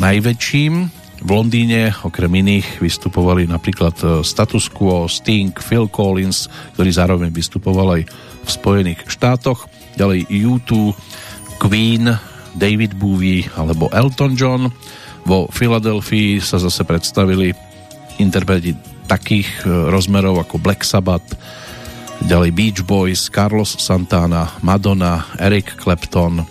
[0.03, 0.73] najväčším.
[1.17, 6.45] V Londýne okrem iných vystupovali napríklad e, Status Quo, Sting, Phil Collins,
[6.77, 8.01] ktorý zároveň vystupoval aj
[8.45, 9.65] v Spojených štátoch.
[9.97, 10.93] ďalej U2,
[11.57, 12.05] Queen,
[12.53, 14.69] David Bowie alebo Elton John.
[15.25, 17.51] Vo Filadelfii sa zase predstavili
[18.21, 21.33] interpreti takých e, rozmerov ako Black Sabbath,
[22.27, 26.45] ďalej Beach Boys, Carlos Santana, Madonna, Eric Clapton, e,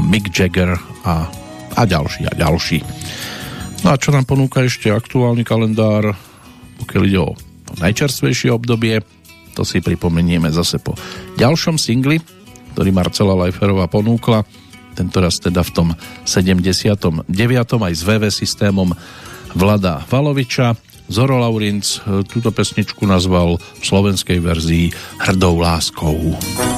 [0.00, 0.74] Mick Jagger
[1.04, 1.28] a,
[1.76, 2.80] a ďalší a ďalší.
[3.84, 6.16] No a čo nám ponúka ešte aktuálny kalendár,
[6.82, 7.36] pokiaľ ide o
[7.78, 9.04] najčerstvejšie obdobie,
[9.52, 10.96] to si pripomenieme zase po
[11.36, 12.20] ďalšom singli,
[12.76, 14.44] ktorý Marcela Leiferová ponúkla,
[14.96, 15.88] tentoraz teda v tom
[16.24, 17.28] 79.
[17.80, 18.92] aj s VV systémom
[19.56, 20.76] Vlada Valoviča.
[21.08, 24.86] Zoro Laurinc túto pesničku nazval v slovenskej verzii
[25.22, 26.36] Hrdou láskou.
[26.36, 26.75] si mohli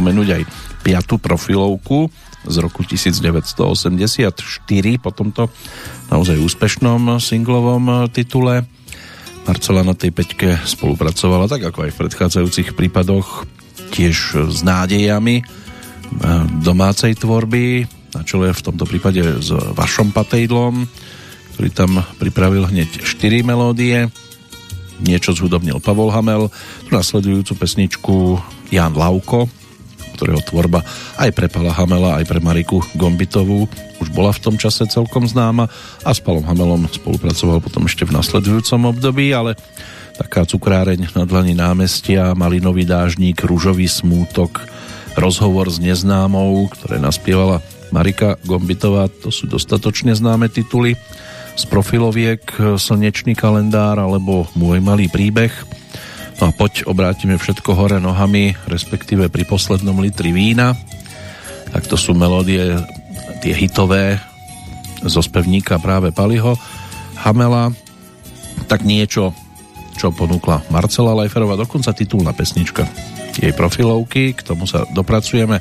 [0.00, 0.42] pripomenúť aj
[0.80, 2.08] piatú profilovku
[2.48, 4.32] z roku 1984
[4.96, 5.52] po tomto
[6.08, 8.64] naozaj úspešnom singlovom titule.
[9.44, 13.44] Marcela na tej peťke spolupracovala, tak ako aj v predchádzajúcich prípadoch,
[13.92, 15.44] tiež s nádejami e,
[16.64, 17.84] domácej tvorby,
[18.16, 20.88] na čele v tomto prípade s Vašom Patejdlom,
[21.52, 24.08] ktorý tam pripravil hneď 4 melódie.
[25.04, 26.48] Niečo zhudobnil Pavol Hamel,
[26.88, 28.40] tu nasledujúcu pesničku
[28.72, 29.59] Jan Lauko,
[30.16, 30.84] ktorého tvorba
[31.20, 33.68] aj pre Pala Hamela, aj pre Mariku Gombitovú
[34.00, 35.68] už bola v tom čase celkom známa
[36.02, 39.60] a s Palom Hamelom spolupracoval potom ešte v nasledujúcom období, ale
[40.16, 44.64] taká cukráreň na dlani námestia, Malinový dážnik, Rúžový smútok,
[45.20, 47.60] Rozhovor s neznámou, ktoré naspievala
[47.92, 50.96] Marika Gombitová, to sú dostatočne známe tituly.
[51.58, 52.40] Z profiloviek
[52.80, 55.52] Slnečný kalendár alebo Môj malý príbeh
[56.40, 60.72] No a poď obrátime všetko hore nohami, respektíve pri poslednom litri vína.
[61.68, 62.80] Tak to sú melódie,
[63.44, 64.16] tie hitové
[65.04, 66.56] zo spevníka práve Paliho
[67.20, 67.68] Hamela.
[68.72, 69.36] Tak niečo,
[70.00, 72.88] čo ponúkla Marcela Lajferová, dokonca titulná pesnička
[73.36, 75.60] jej profilovky, k tomu sa dopracujeme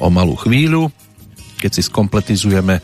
[0.00, 0.92] o malú chvíľu,
[1.56, 2.80] keď si skompletizujeme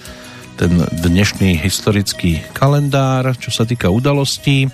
[0.57, 4.69] ten dnešný historický kalendár, čo sa týka udalostí.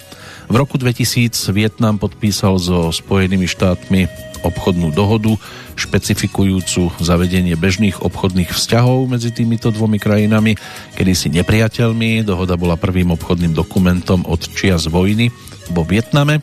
[0.51, 4.11] V roku 2000 Vietnam podpísal so Spojenými štátmi
[4.43, 5.39] obchodnú dohodu
[5.79, 10.59] špecifikujúcu zavedenie bežných obchodných vzťahov medzi týmito dvomi krajinami,
[10.99, 12.27] kedy si nepriateľmi.
[12.27, 15.31] Dohoda bola prvým obchodným dokumentom od čias vojny
[15.71, 16.43] vo Vietname.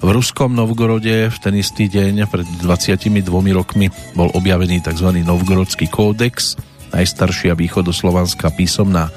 [0.00, 3.20] V ruskom Novgorode v ten istý deň pred 22
[3.52, 5.12] rokmi bol objavený tzv.
[5.20, 6.56] Novgorodský kódex,
[6.96, 9.12] najstaršia východoslovanská písomná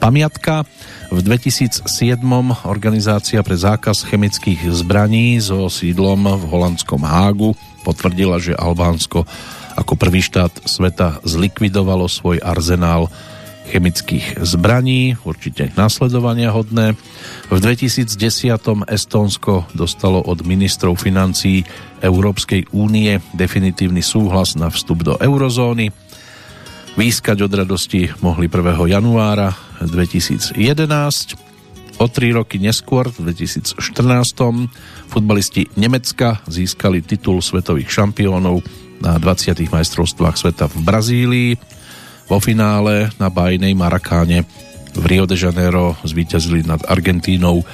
[0.00, 0.64] pamiatka.
[1.12, 1.84] V 2007
[2.64, 7.52] Organizácia pre zákaz chemických zbraní so sídlom v holandskom Hágu
[7.84, 9.28] potvrdila, že Albánsko
[9.76, 13.12] ako prvý štát sveta zlikvidovalo svoj arzenál
[13.70, 16.98] chemických zbraní, určite nasledovania hodné.
[17.52, 18.10] V 2010
[18.90, 21.62] Estónsko dostalo od ministrov financií
[22.02, 25.94] Európskej únie definitívny súhlas na vstup do eurozóny.
[27.00, 28.76] Výskať od radosti mohli 1.
[28.84, 30.60] januára 2011.
[31.96, 33.80] O tri roky neskôr, v 2014.
[35.08, 38.60] futbalisti Nemecka získali titul svetových šampiónov
[39.00, 39.72] na 20.
[39.72, 41.50] majstrovstvách sveta v Brazílii.
[42.28, 44.44] Vo finále na bajnej Marakáne
[44.92, 47.64] v Rio de Janeiro zvíťazili nad Argentínou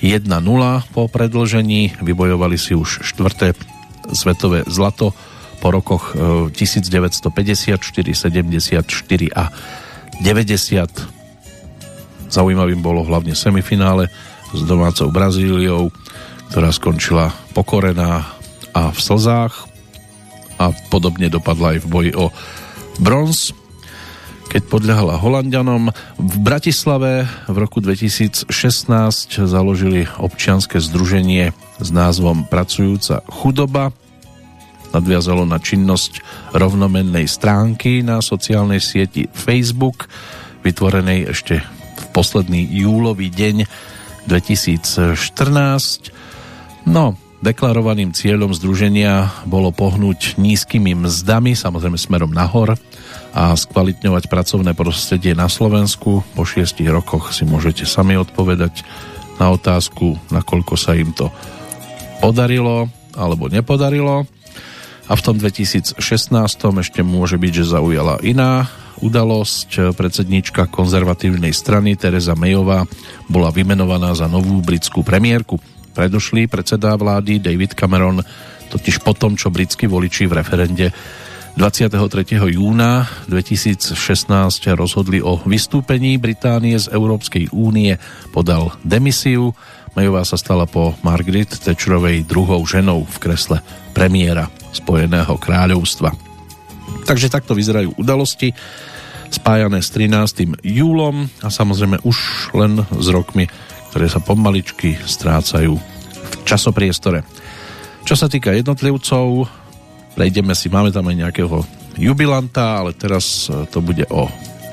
[0.00, 0.24] 1-0
[0.96, 2.00] po predlžení.
[2.00, 3.52] Vybojovali si už štvrté
[4.16, 5.12] svetové zlato
[5.60, 6.16] po rokoch
[6.56, 9.52] 1954, e, 74 a
[10.24, 11.20] 90
[12.30, 14.06] Zaujímavým bolo hlavne semifinále
[14.54, 15.90] s domácou Brazíliou,
[16.54, 18.22] ktorá skončila pokorená
[18.70, 19.66] a v slzách
[20.62, 22.30] a podobne dopadla aj v boji o
[23.02, 23.50] bronz,
[24.50, 25.90] keď podľahala Holandianom.
[26.18, 28.46] V Bratislave v roku 2016
[29.42, 31.50] založili občianske združenie
[31.82, 33.90] s názvom Pracujúca chudoba.
[34.90, 36.18] Nadviazalo na činnosť
[36.54, 40.10] rovnomennej stránky na sociálnej sieti Facebook,
[40.66, 41.62] vytvorenej ešte
[42.10, 43.64] posledný júlový deň
[44.26, 46.10] 2014.
[46.90, 52.76] No, deklarovaným cieľom združenia bolo pohnúť nízkymi mzdami, samozrejme smerom nahor
[53.30, 56.26] a skvalitňovať pracovné prostredie na Slovensku.
[56.34, 58.84] Po šiestich rokoch si môžete sami odpovedať
[59.40, 61.32] na otázku, nakoľko sa im to
[62.20, 64.28] podarilo alebo nepodarilo.
[65.10, 65.98] A v tom 2016
[66.54, 68.70] ešte môže byť, že zaujala iná
[69.02, 69.90] udalosť.
[69.98, 72.86] Predsednička konzervatívnej strany Teresa Mayová
[73.26, 75.58] bola vymenovaná za novú britskú premiérku.
[75.98, 78.22] Predošlý predseda vlády David Cameron
[78.70, 80.94] totiž po tom, čo britskí voliči v referende
[81.58, 81.98] 23.
[82.54, 83.98] júna 2016
[84.78, 87.98] rozhodli o vystúpení Británie z Európskej únie,
[88.30, 89.58] podal demisiu.
[89.98, 93.58] Mayová sa stala po Margaret Thatcherovej druhou ženou v kresle
[93.90, 96.14] premiéra Spojeného kráľovstva.
[97.06, 98.54] Takže takto vyzerajú udalosti
[99.30, 100.58] spájané s 13.
[100.66, 103.46] júlom a samozrejme už len s rokmi,
[103.94, 107.22] ktoré sa pomaličky strácajú v časopriestore.
[108.02, 109.46] Čo sa týka jednotlivcov,
[110.18, 111.62] prejdeme si, máme tam aj nejakého
[111.94, 114.26] jubilanta, ale teraz to bude o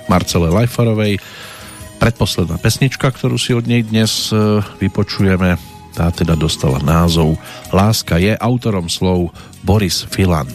[0.09, 1.21] Marcele Lajfarovej.
[1.97, 5.57] Predposledná pesnička, ktorú si od nej dnes e, vypočujeme,
[5.97, 7.41] tá teda dostala názov
[7.73, 9.33] Láska je autorom slov
[9.65, 10.45] Boris Filan.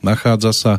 [0.00, 0.72] Nachádza sa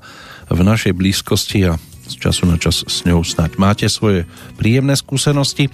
[0.49, 1.77] v našej blízkosti a
[2.09, 4.25] z času na čas s ňou snáď máte svoje
[4.57, 5.69] príjemné skúsenosti.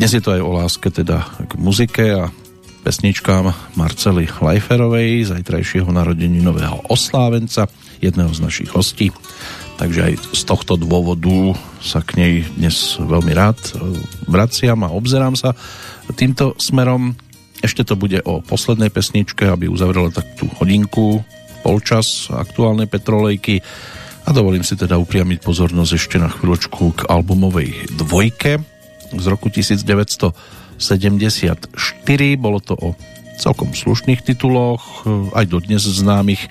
[0.00, 2.32] Dnes je to aj o láske teda k muzike a
[2.80, 7.68] pesničkám Marcely Lajferovej, zajtrajšieho nového oslávenca,
[8.00, 9.12] jedného z našich hostí.
[9.76, 11.52] Takže aj z tohto dôvodu
[11.84, 13.60] sa k nej dnes veľmi rád
[14.24, 15.52] vraciam a obzerám sa
[16.16, 17.12] týmto smerom.
[17.60, 21.20] Ešte to bude o poslednej pesničke, aby uzavrela tak tú hodinku,
[21.66, 23.58] polčas aktuálnej Petrolejky
[24.22, 28.62] a dovolím si teda upriamiť pozornosť ešte na chvíľočku k albumovej dvojke
[29.10, 30.78] z roku 1974.
[32.38, 32.94] Bolo to o
[33.42, 35.02] celkom slušných tituloch,
[35.34, 36.46] aj dodnes známych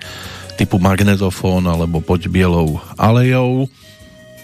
[0.60, 3.72] typu Magnetofón alebo Poď bielou alejou.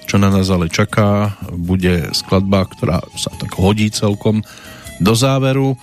[0.07, 4.39] Čo na nás ale čaká, bude skladba, ktorá sa tak hodí celkom
[5.03, 5.76] do záveru.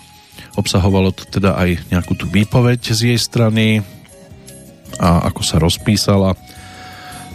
[0.56, 3.84] Obsahovalo to teda aj nejakú tú výpoveď z jej strany
[4.96, 6.32] a ako sa rozpísala,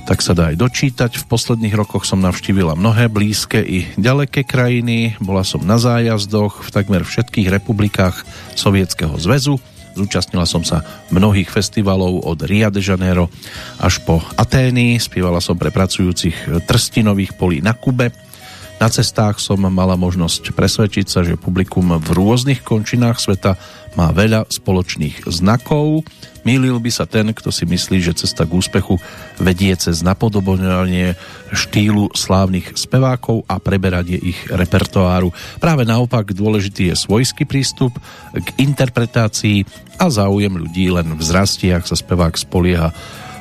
[0.03, 1.11] tak sa dá aj dočítať.
[1.15, 5.15] V posledných rokoch som navštívila mnohé blízke i ďaleké krajiny.
[5.23, 8.27] Bola som na zájazdoch v takmer všetkých republikách
[8.59, 9.63] Sovietskeho zväzu.
[9.93, 10.81] Zúčastnila som sa
[11.13, 13.29] mnohých festivalov od Rio de Janeiro
[13.79, 14.99] až po Atény.
[14.99, 18.11] Spievala som pre pracujúcich trstinových polí na Kube.
[18.84, 23.55] Na cestách som mala možnosť presvedčiť sa, že publikum v rôznych končinách sveta
[23.95, 26.03] má veľa spoločných znakov.
[26.43, 28.99] Mýlil by sa ten, kto si myslí, že cesta k úspechu
[29.39, 31.15] vedie cez napodobňovanie
[31.55, 35.31] štýlu slávnych spevákov a preberanie ich repertoáru.
[35.63, 37.95] Práve naopak dôležitý je svojský prístup
[38.36, 39.63] k interpretácii
[39.95, 42.91] a záujem ľudí len vzrastie, ak sa spevák spolieha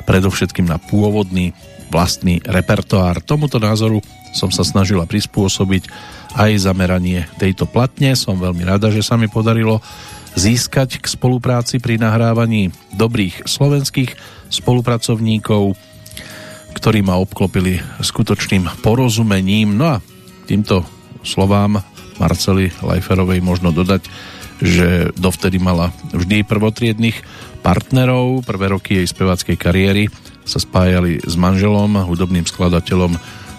[0.07, 1.51] predovšetkým na pôvodný
[1.93, 3.21] vlastný repertoár.
[3.21, 4.01] Tomuto názoru
[4.33, 5.93] som sa snažila prispôsobiť
[6.41, 8.17] aj zameranie tejto platne.
[8.17, 9.85] Som veľmi rada, že sa mi podarilo
[10.33, 14.17] získať k spolupráci pri nahrávaní dobrých slovenských
[14.49, 15.77] spolupracovníkov,
[16.73, 19.77] ktorí ma obklopili skutočným porozumením.
[19.77, 19.97] No a
[20.49, 20.89] týmto
[21.21, 21.85] slovám
[22.17, 24.09] Marcely Lajferovej možno dodať,
[24.63, 27.21] že dovtedy mala vždy prvotriedných
[27.61, 28.49] partnerov.
[28.49, 30.09] Prvé roky jej speváckej kariéry
[30.43, 33.15] sa spájali s manželom, hudobným skladateľom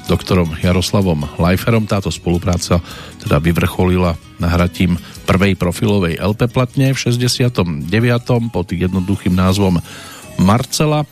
[0.07, 1.87] doktorom Jaroslavom Lajferom.
[1.87, 2.83] Táto spolupráca
[3.23, 7.87] teda vyvrcholila nahratím prvej profilovej LP platne v 69.
[8.51, 9.79] pod jednoduchým názvom
[10.39, 11.07] Marcela.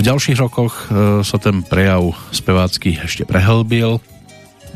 [0.00, 4.00] V ďalších rokoch e, sa ten prejav spevácky ešte prehlbil.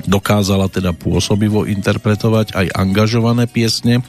[0.05, 4.05] Dokázala teda pôsobivo interpretovať aj angažované piesne,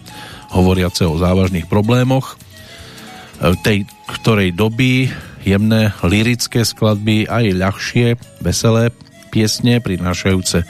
[0.52, 2.36] hovoriace o závažných problémoch.
[2.36, 5.08] E, tej ktorej doby
[5.46, 8.08] jemné lirické skladby aj ľahšie,
[8.42, 8.90] veselé
[9.30, 10.66] piesne prinášajúce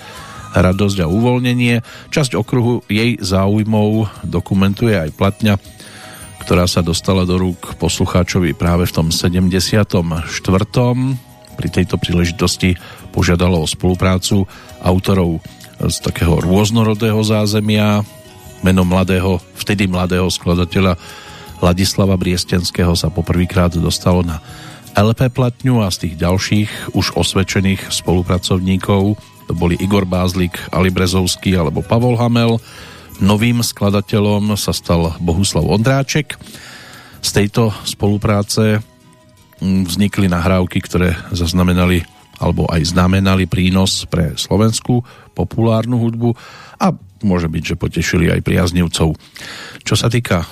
[0.56, 1.82] radosť a uvoľnenie.
[2.12, 5.56] Časť okruhu jej záujmov dokumentuje aj platňa
[6.46, 9.66] ktorá sa dostala do rúk poslucháčovi práve v tom 74.
[11.58, 12.78] Pri tejto príležitosti
[13.10, 14.46] požiadalo o spoluprácu
[14.78, 15.42] autorov
[15.82, 18.06] z takého rôznorodého zázemia.
[18.62, 21.02] Meno mladého, vtedy mladého skladateľa
[21.64, 24.40] Ladislava Briestenského sa poprvýkrát dostalo na
[24.96, 31.54] LP platňu a z tých ďalších už osvedčených spolupracovníkov to boli Igor Bázlik, Ali Brezovský
[31.54, 32.58] alebo Pavol Hamel
[33.24, 36.36] Novým skladateľom sa stal Bohuslav Ondráček.
[37.24, 38.84] Z tejto spolupráce
[39.64, 42.04] mm, vznikli nahrávky, ktoré zaznamenali
[42.36, 45.00] alebo aj znamenali prínos pre slovenskú
[45.32, 46.36] populárnu hudbu
[46.84, 46.92] a
[47.24, 49.16] môže byť, že potešili aj priaznivcov.
[49.88, 50.44] Čo sa týka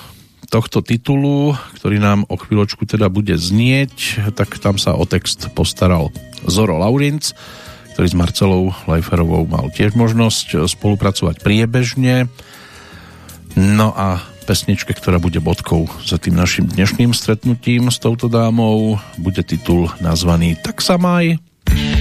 [0.48, 6.14] tohto titulu, ktorý nám o chvíľočku teda bude znieť, tak tam sa o text postaral
[6.44, 7.32] Zoro Laurinc,
[7.96, 12.26] ktorý s Marcelou Lajferovou mal tiež možnosť spolupracovať priebežne
[13.54, 14.18] No a
[14.50, 20.58] pesničke, ktorá bude bodkou za tým našim dnešným stretnutím s touto dámou, bude titul nazvaný
[20.58, 21.38] Tak sa maj.
[21.70, 21.93] Marcela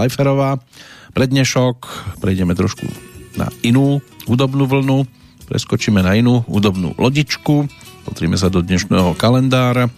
[0.00, 0.56] Lajferová.
[1.12, 1.76] Pre dnešok
[2.24, 2.88] prejdeme trošku
[3.36, 5.04] na inú hudobnú vlnu,
[5.44, 7.68] preskočíme na inú hudobnú lodičku,
[8.08, 9.92] potríme sa do dnešného kalendára.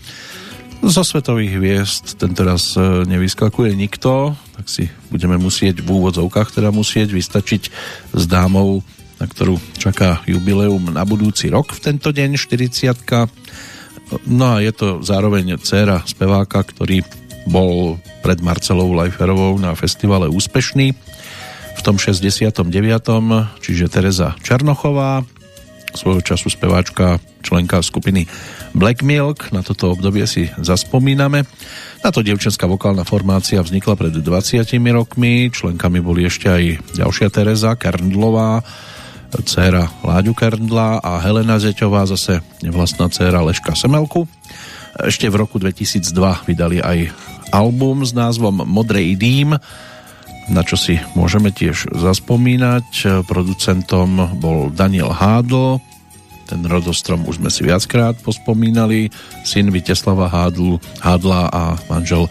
[0.82, 7.14] Zo svetových hviezd tentoraz e, nevyskakuje nikto, tak si budeme musieť v úvodzovkách teda musieť
[7.14, 7.62] vystačiť
[8.10, 8.82] s dámou,
[9.22, 15.00] na ktorú čaká jubileum na budúci rok v tento deň, 40 No a je to
[15.00, 17.00] zároveň dcéra speváka, ktorý
[17.48, 20.94] bol pred Marcelou Lajferovou na festivale úspešný
[21.72, 22.62] v tom 69.
[23.58, 25.24] čiže Teresa Černochová,
[25.92, 28.24] svojho času speváčka, členka skupiny
[28.72, 31.44] Black Milk, na toto obdobie si zaspomíname.
[32.00, 36.62] Táto dievčenská vokálna formácia vznikla pred 20 rokmi, členkami boli ešte aj
[36.96, 38.64] ďalšia Teresa Kerndlová,
[39.40, 44.28] dcéra Láďu Kerndla a Helena Zeťová, zase nevlastná dcéra Leška Semelku.
[44.92, 46.12] Ešte v roku 2002
[46.44, 47.08] vydali aj
[47.52, 49.54] album s názvom Modrej dým,
[50.50, 53.22] na čo si môžeme tiež zaspomínať.
[53.28, 55.78] Producentom bol Daniel Hádl,
[56.50, 59.08] ten rodostrom už sme si viackrát pospomínali,
[59.46, 62.28] syn Viteslava Hádlu, Hádla a manžel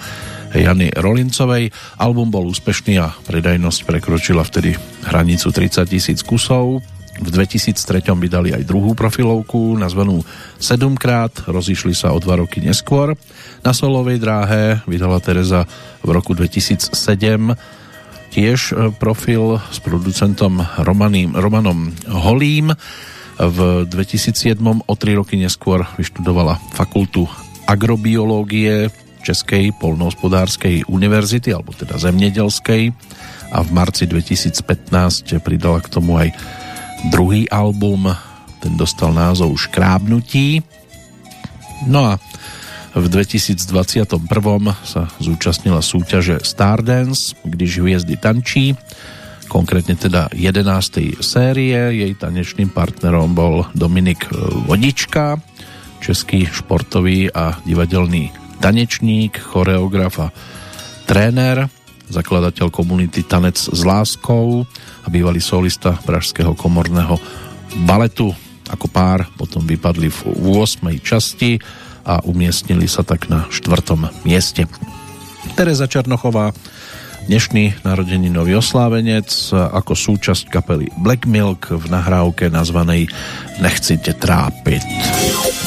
[0.51, 1.72] Jany Rolincovej.
[1.95, 4.76] Album bol úspešný a predajnosť prekročila vtedy
[5.07, 6.84] hranicu 30 tisíc kusov.
[7.20, 10.24] V 2003 vydali aj druhú profilovku, nazvanú
[10.64, 13.20] 7 krát, rozišli sa o dva roky neskôr.
[13.62, 15.68] Na solovej dráhe vydala Teresa
[15.99, 16.95] v roku 2007
[18.32, 22.72] tiež e, profil s producentom Romaným, Romanom Holím.
[23.41, 27.28] V 2007 o tri roky neskôr vyštudovala fakultu
[27.68, 28.88] agrobiológie
[29.22, 32.89] Českej polnohospodárskej univerzity, alebo teda zemnedelskej
[33.51, 36.34] a v marci 2015 pridala k tomu aj
[37.10, 38.14] druhý album,
[38.62, 40.62] ten dostal názov Škrábnutí.
[41.89, 42.22] No a
[42.93, 44.12] v 2021
[44.84, 48.76] sa zúčastnila súťaže Stardance, když hviezdy tančí,
[49.47, 51.24] konkrétne teda 11.
[51.24, 51.76] série.
[51.76, 54.28] Jej tanečným partnerom bol Dominik
[54.68, 55.39] Vodička,
[56.04, 58.32] český športový a divadelný
[58.62, 60.28] tanečník, choreograf a
[61.10, 61.66] tréner,
[62.12, 64.68] zakladateľ komunity Tanec s láskou
[65.02, 67.18] a bývalý solista Pražského komorného
[67.88, 68.34] baletu.
[68.72, 70.20] Ako pár potom vypadli v
[70.56, 70.88] 8.
[71.02, 71.60] časti
[72.08, 73.68] a umiestnili sa tak na 4.
[74.24, 74.66] mieste.
[75.58, 76.54] Tereza Černochová,
[77.28, 83.10] dnešný narodeninový oslávenec ako súčasť kapely Black Milk v nahrávke nazvanej
[83.60, 84.82] Nechci te trápiť.
[84.82, 85.61] Trápiť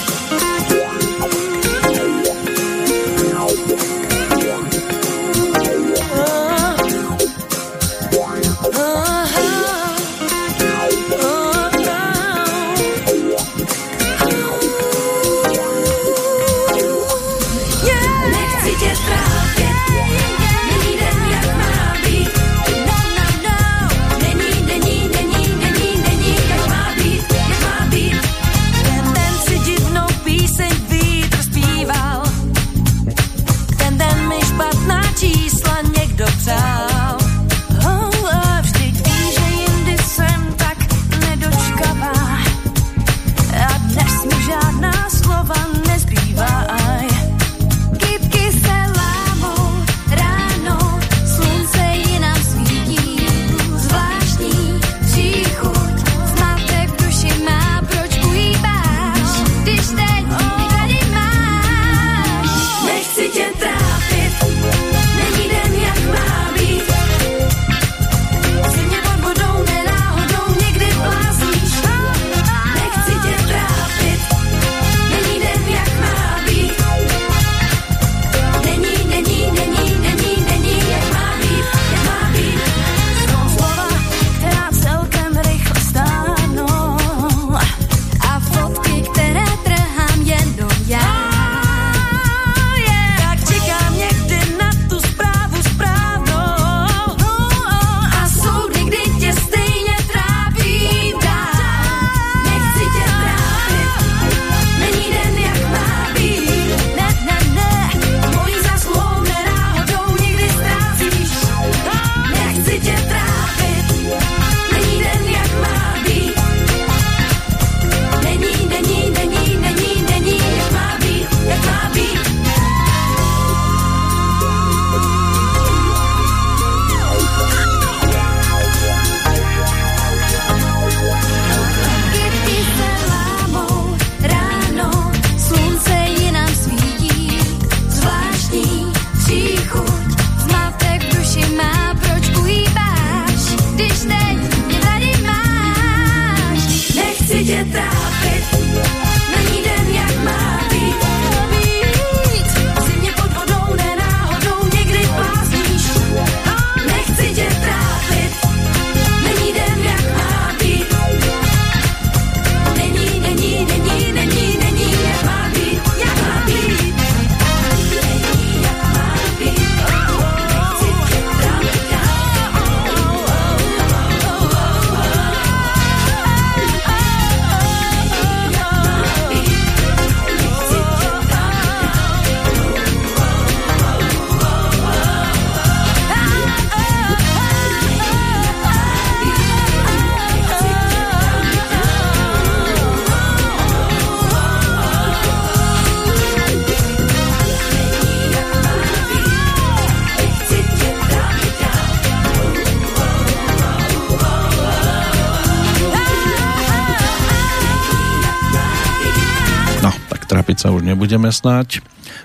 [211.14, 211.78] nebudeme snáď.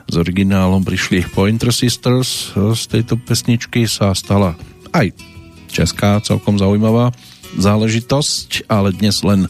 [0.10, 2.58] S originálom prišli Pointer Sisters.
[2.58, 4.58] Z tejto pesničky sa stala
[4.90, 5.14] aj
[5.70, 7.14] česká celkom zaujímavá
[7.54, 9.46] záležitosť, ale dnes len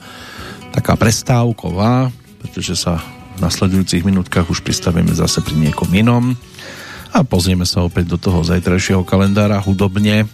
[0.76, 2.11] taká prestávková,
[2.44, 2.99] pretože sa
[3.40, 6.36] v nasledujúcich minútkach už pristavíme zase pri niekom inom
[7.16, 10.28] a pozrieme sa opäť do toho zajtrajšieho kalendára hudobne.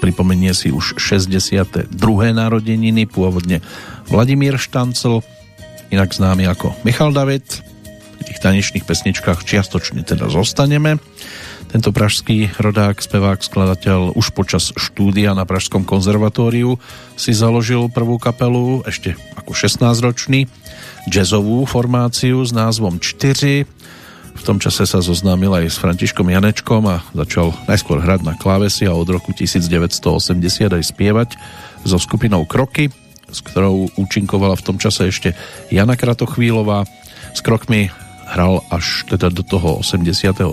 [0.00, 1.92] Pripomenie si už 62.
[2.32, 3.60] narodeniny, pôvodne
[4.08, 5.20] Vladimír Štancel,
[5.92, 7.68] inak známy ako Michal David.
[8.30, 11.02] Tých tanečných pesničkách čiastočne teda zostaneme.
[11.66, 16.78] Tento pražský rodák, spevák, skladateľ už počas štúdia na Pražskom konzervatóriu
[17.18, 20.46] si založil prvú kapelu ešte ako 16-ročný
[21.10, 23.66] jazzovú formáciu s názvom 4.
[24.30, 28.86] V tom čase sa zoznámil aj s Františkom Janečkom a začal najskôr hrať na klávesi
[28.86, 29.98] a od roku 1980
[30.70, 31.34] aj spievať
[31.82, 32.94] so skupinou Kroky
[33.30, 35.38] s ktorou účinkovala v tom čase ešte
[35.70, 36.84] Jana Kratochvílová.
[37.30, 37.94] S krokmi
[38.30, 40.46] hral až teda do toho 87.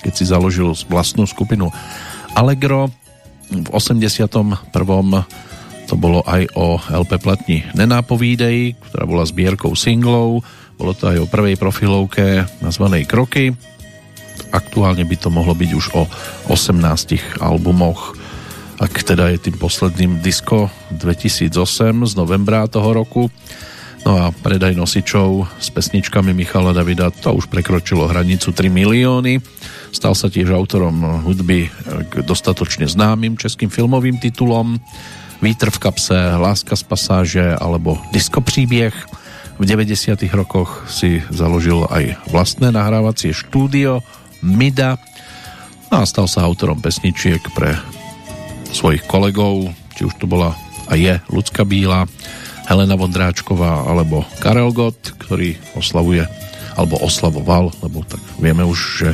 [0.00, 1.72] keď si založil vlastnú skupinu
[2.36, 2.92] Allegro.
[3.48, 4.70] V 81.
[5.86, 10.44] to bolo aj o LP platni Nenápovídej, ktorá bola zbierkou singlov.
[10.76, 13.54] Bolo to aj o prvej profilovke nazvanej Kroky.
[14.52, 16.04] Aktuálne by to mohlo byť už o
[16.52, 18.14] 18 albumoch
[18.76, 23.32] ak teda je tým posledným disco 2008 z novembra toho roku.
[24.06, 29.42] No a predaj nosičov s pesničkami Michala Davida to už prekročilo hranicu 3 milióny.
[29.90, 31.66] Stal sa tiež autorom hudby
[32.06, 34.78] k dostatočne známym českým filmovým titulom
[35.42, 38.94] Vítr v kapse, Láska z pasáže alebo Disko príbieh.
[39.58, 40.22] V 90.
[40.30, 44.06] rokoch si založil aj vlastné nahrávacie štúdio
[44.38, 45.02] Mida
[45.90, 47.74] no a stal sa autorom pesničiek pre
[48.70, 49.66] svojich kolegov,
[49.98, 50.54] či už to bola
[50.86, 52.06] a je Lucka Bíla,
[52.66, 56.26] Helena Vondráčková alebo Karel Gott, ktorý oslavuje
[56.76, 59.08] alebo oslavoval, lebo tak vieme už, že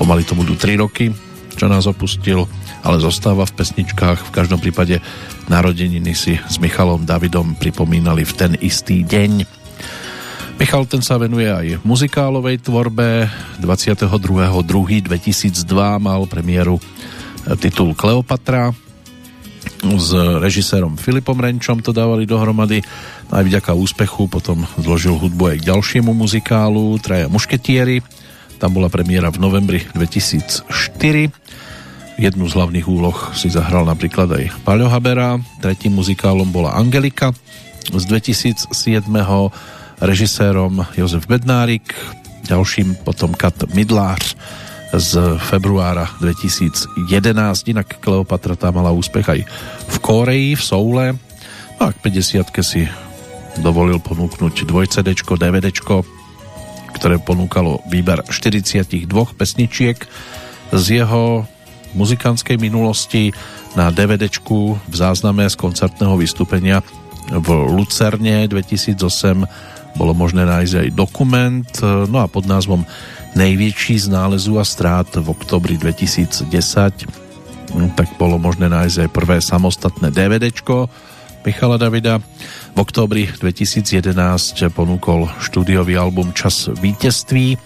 [0.00, 1.14] pomaly to budú 3 roky,
[1.54, 2.48] čo nás opustil,
[2.82, 4.30] ale zostáva v pesničkách.
[4.30, 4.98] V každom prípade
[5.46, 9.46] narodeniny si s Michalom Davidom pripomínali v ten istý deň.
[10.58, 13.30] Michal ten sa venuje aj muzikálovej tvorbe.
[13.62, 15.06] 22.2.2002
[16.02, 16.82] mal premiéru
[17.62, 18.74] titul Kleopatra,
[19.84, 20.10] s
[20.42, 22.82] režisérom Filipom Renčom to dávali dohromady.
[23.30, 28.02] Aj vďaka úspechu potom zložil hudbu aj k ďalšiemu muzikálu Traja mušketieri.
[28.58, 30.66] Tam bola premiéra v novembri 2004.
[32.18, 35.38] Jednu z hlavných úloh si zahral napríklad aj Paľo Habera.
[35.62, 37.30] Tretím muzikálom bola Angelika.
[37.94, 38.74] Z 2007.
[40.02, 41.94] režisérom Jozef Bednárik.
[42.50, 44.34] Ďalším potom Kat Midlář
[44.92, 46.96] z februára 2011.
[47.68, 49.40] Inak Kleopatra tá mala úspech aj
[49.88, 51.06] v Koreji, v Soule.
[51.76, 52.88] No a k 50 si
[53.60, 55.66] dovolil ponúknuť 2 CD, DVD,
[56.96, 59.06] ktoré ponúkalo výber 42
[59.36, 59.98] pesničiek
[60.72, 61.44] z jeho
[61.96, 63.32] muzikánskej minulosti
[63.76, 66.84] na DVD v zázname z koncertného vystúpenia
[67.28, 68.96] v Lucerne 2008
[69.96, 72.86] bolo možné nájsť aj dokument, no a pod názvom
[73.36, 79.36] najväčší z nálezu a strát v oktobri 2010 hm, tak bolo možné nájsť aj prvé
[79.42, 80.88] samostatné DVDčko
[81.48, 82.20] Michala Davida.
[82.76, 84.12] V oktobri 2011
[84.68, 87.56] ponúkol štúdiový album Čas vítězství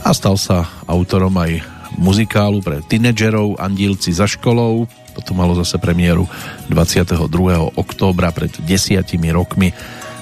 [0.00, 1.60] a stal sa autorom aj
[2.00, 4.88] muzikálu pre tínedžerov Andílci za školou.
[5.12, 6.24] Toto malo zase premiéru
[6.72, 7.28] 22.
[7.76, 9.76] októbra pred desiatimi rokmi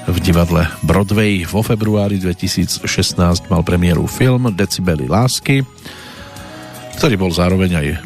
[0.09, 1.45] v divadle Broadway.
[1.45, 2.81] Vo februári 2016
[3.53, 5.61] mal premiéru film Decibely lásky,
[6.97, 7.97] ktorý bol zároveň aj e,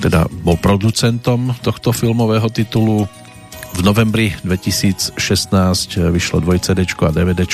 [0.00, 3.04] teda bol producentom tohto filmového titulu.
[3.76, 5.14] V novembri 2016
[6.10, 7.44] vyšlo 2 CD a DVD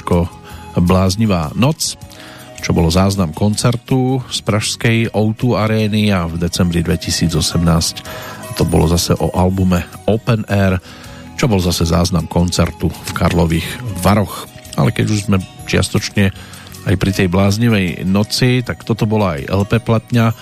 [0.76, 1.98] Bláznivá noc,
[2.62, 7.34] čo bolo záznam koncertu z pražskej O2 arény a v decembri 2018
[8.56, 10.80] to bolo zase o albume Open Air,
[11.36, 13.68] čo bol zase záznam koncertu v Karlových
[14.00, 14.48] Varoch.
[14.76, 15.38] Ale keď už sme
[15.68, 16.32] čiastočne
[16.86, 20.32] aj pri tej bláznivej noci, tak toto bola aj LP platňa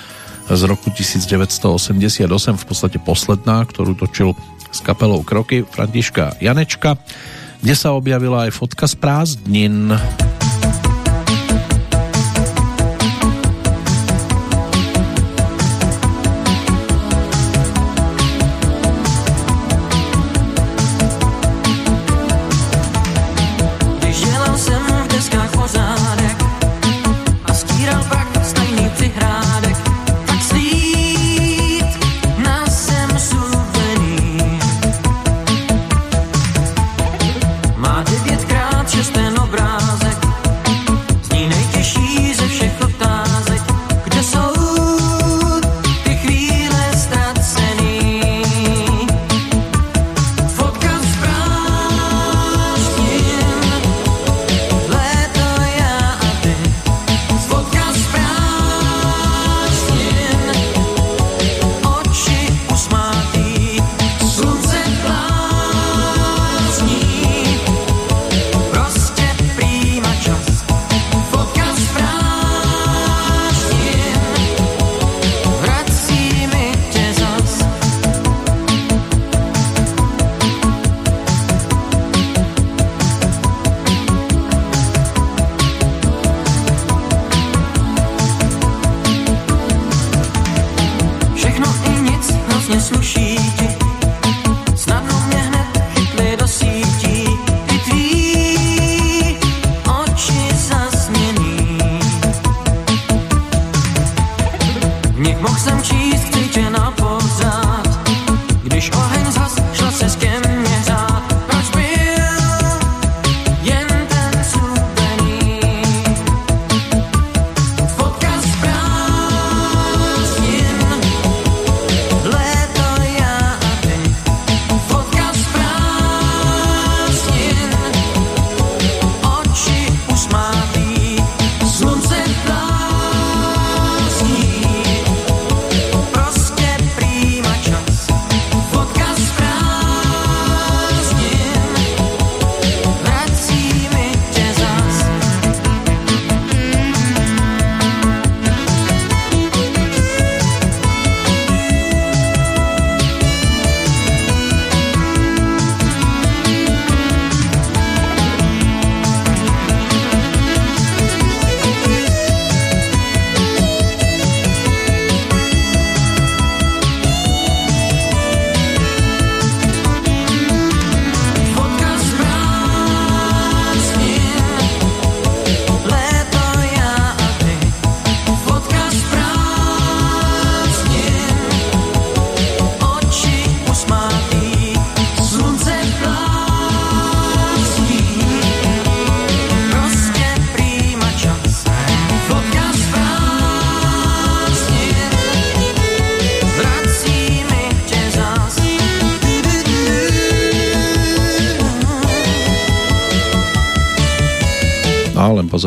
[0.44, 2.28] z roku 1988,
[2.60, 4.36] v podstate posledná, ktorú točil
[4.68, 7.00] s kapelou Kroky Františka Janečka,
[7.64, 9.88] kde sa objavila aj fotka z prázdnin.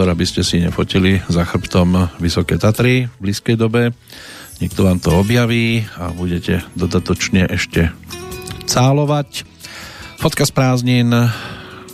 [0.07, 3.91] Pozor, aby ste si nefotili za chrbtom Vysoké Tatry v blízkej dobe.
[4.63, 7.91] Niekto vám to objaví a budete dodatočne ešte
[8.63, 9.43] cálovať.
[10.15, 11.11] Fotka z prázdnin,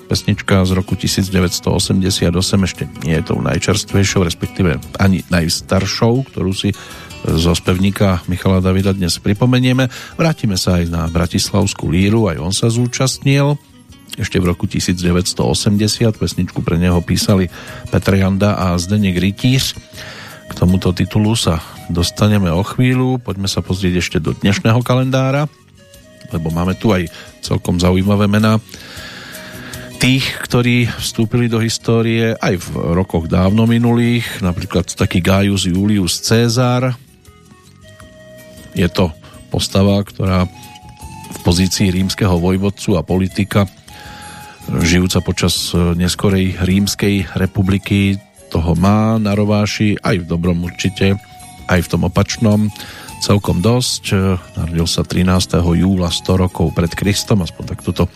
[0.06, 2.38] pesnička z roku 1988,
[2.70, 6.70] ešte nie je tou najčerstvejšou, respektíve ani najstaršou, ktorú si
[7.26, 9.90] zo spevníka Michala Davida dnes pripomenieme.
[10.22, 13.58] Vrátime sa aj na Bratislavskú líru, aj on sa zúčastnil
[14.18, 17.50] ešte v roku 1980 pesničku pre neho písali
[17.90, 19.74] Petr Janda a Zdeněk Rytíř.
[20.50, 21.58] K tomuto titulu sa
[21.90, 23.18] dostaneme o chvíľu.
[23.18, 25.50] Poďme sa pozrieť ešte do dnešného kalendára,
[26.30, 27.10] lebo máme tu aj
[27.42, 28.62] celkom zaujímavé mená
[30.04, 36.92] tých, ktorí vstúpili do histórie aj v rokoch dávno minulých, napríklad taký Gaius Julius Cezar.
[38.76, 39.16] Je to
[39.48, 40.44] postava, ktorá
[41.32, 43.64] v pozícii rímskeho vojvodcu a politika
[44.70, 48.22] žijúca počas e, neskorej rímskej republiky
[48.54, 51.18] toho má na rováši, aj v dobrom určite,
[51.68, 52.70] aj v tom opačnom
[53.24, 54.04] celkom dosť.
[54.12, 54.16] E,
[54.60, 55.60] narodil sa 13.
[55.60, 58.08] júla 100 rokov pred Kristom, aspoň tak toto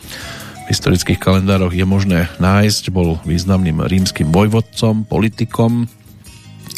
[0.67, 2.91] v historických kalendároch je možné nájsť.
[2.91, 5.87] Bol významným rímským vojvodcom, politikom,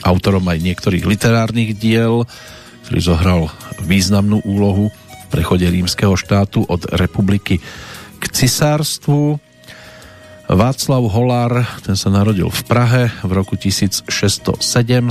[0.05, 2.23] autorom aj niektorých literárnych diel,
[2.85, 3.41] ktorý zohral
[3.81, 7.59] významnú úlohu v prechode rímskeho štátu od republiky
[8.17, 9.48] k cisárstvu.
[10.49, 14.09] Václav Holár, ten sa narodil v Prahe v roku 1607,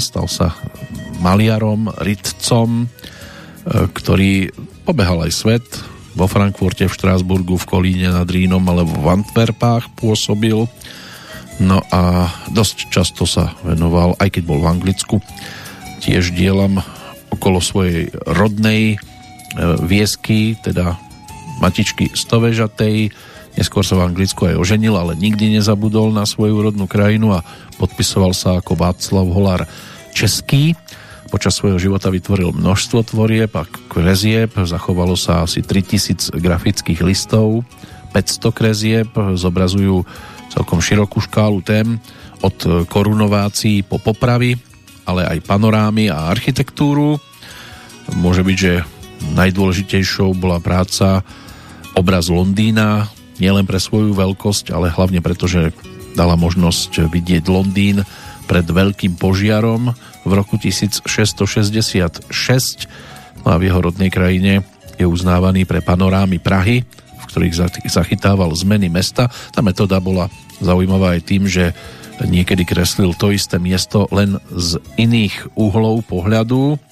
[0.02, 0.58] stal sa
[1.22, 2.86] maliarom, rytcom, e,
[3.86, 4.50] ktorý
[4.82, 5.66] pobehal aj svet.
[6.18, 10.66] Vo Frankfurte, v Štrásburgu, v Kolíne nad Rínom alebo v Antwerpách pôsobil.
[11.62, 15.22] No a dosť často sa venoval, aj keď bol v Anglicku,
[16.02, 16.82] tiež dielam
[17.30, 18.96] okolo svojej rodnej e,
[19.86, 20.98] viesky, teda
[21.62, 23.14] matičky Stovežatej,
[23.58, 27.42] Neskôr sa v Anglicku aj oženil, ale nikdy nezabudol na svoju rodnú krajinu a
[27.82, 29.66] podpisoval sa ako Václav Holár
[30.14, 30.78] Český.
[31.26, 37.66] Počas svojho života vytvoril množstvo tvorieb a krezieb, zachovalo sa asi 3000 grafických listov,
[38.14, 40.06] 500 krezieb, zobrazujú
[40.54, 41.98] celkom širokú škálu tém,
[42.38, 44.54] od korunovácií po popravy,
[45.02, 47.18] ale aj panorámy a architektúru.
[48.14, 48.86] Môže byť, že
[49.34, 51.26] najdôležitejšou bola práca
[51.98, 55.74] obraz Londýna, nielen pre svoju veľkosť, ale hlavne preto, že
[56.18, 58.02] dala možnosť vidieť Londýn
[58.48, 59.92] pred veľkým požiarom
[60.24, 62.26] v roku 1666
[63.44, 64.66] no a v jeho rodnej krajine
[64.98, 67.54] je uznávaný pre panorámy Prahy, v ktorých
[67.86, 69.30] zachytával zmeny mesta.
[69.54, 70.26] Tá metóda bola
[70.58, 71.70] zaujímavá aj tým, že
[72.18, 76.82] niekedy kreslil to isté miesto len z iných uhlov pohľadu.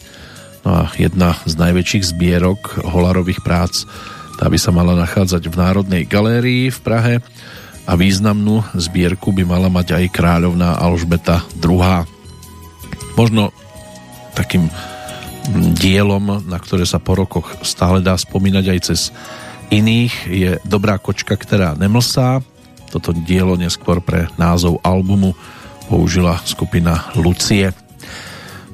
[0.62, 3.90] No a jedna z najväčších zbierok holarových prác
[4.36, 7.14] tá by sa mala nachádzať v Národnej galérii v Prahe
[7.88, 12.04] a významnú zbierku by mala mať aj kráľovná Alžbeta II.
[13.16, 13.54] Možno
[14.36, 14.68] takým
[15.78, 19.00] dielom, na ktoré sa po rokoch stále dá spomínať aj cez
[19.72, 22.42] iných, je Dobrá kočka, ktorá nemlsá.
[22.92, 25.32] Toto dielo neskôr pre názov albumu
[25.86, 27.85] použila skupina Lucie.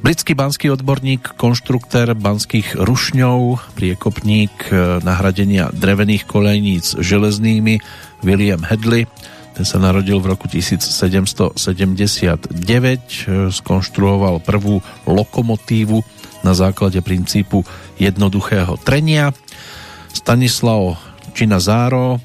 [0.03, 7.79] Britský banský odborník, konštruktér banských rušňov, priekopník e, nahradenia drevených kolejníc železnými
[8.27, 9.07] William Hedley.
[9.55, 16.03] Ten sa narodil v roku 1779, e, skonštruoval prvú lokomotívu
[16.43, 17.63] na základe princípu
[18.03, 19.31] jednoduchého trenia.
[20.11, 20.99] Stanislao
[21.31, 22.19] Činazáro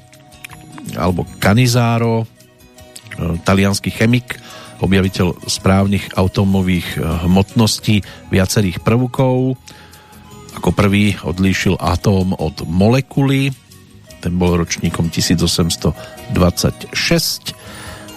[0.98, 4.34] alebo Canizáro, e, talianský chemik,
[4.78, 9.58] objaviteľ správnych atomových eh, hmotností viacerých prvkov.
[10.58, 13.54] Ako prvý odlíšil atóm od molekuly,
[14.18, 16.34] ten bol ročníkom 1826.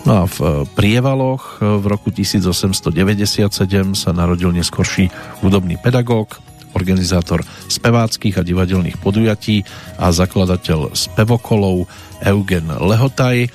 [0.02, 3.54] No a v eh, Prievaloch eh, v roku 1897
[3.94, 5.10] sa narodil neskorší
[5.46, 9.68] hudobný pedagóg, organizátor speváckých a divadelných podujatí
[10.00, 11.86] a zakladateľ spevokolov
[12.24, 13.52] Eugen Lehotaj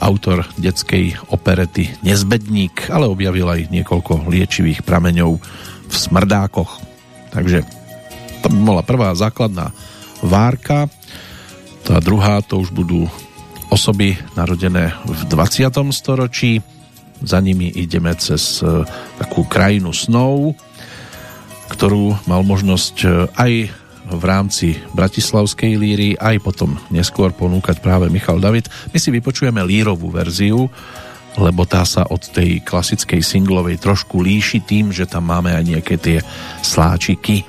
[0.00, 5.40] autor detskej operety Nezbedník, ale objavil aj niekoľko liečivých prameňov
[5.86, 6.82] v smrdákoch.
[7.32, 7.64] Takže
[8.44, 9.72] to by bola prvá základná
[10.20, 10.86] várka.
[11.86, 13.08] Tá druhá to už budú
[13.70, 15.70] osoby narodené v 20.
[15.92, 16.62] storočí.
[17.24, 18.84] Za nimi ideme cez e,
[19.16, 20.52] takú krajinu snov,
[21.72, 23.52] ktorú mal možnosť e, aj
[24.06, 28.70] v rámci Bratislavskej líry aj potom neskôr ponúkať práve Michal David.
[28.94, 30.70] My si vypočujeme lírovú verziu,
[31.36, 35.94] lebo tá sa od tej klasickej singlovej trošku líši tým, že tam máme aj nejaké
[36.00, 36.18] tie
[36.64, 37.44] sláčiky.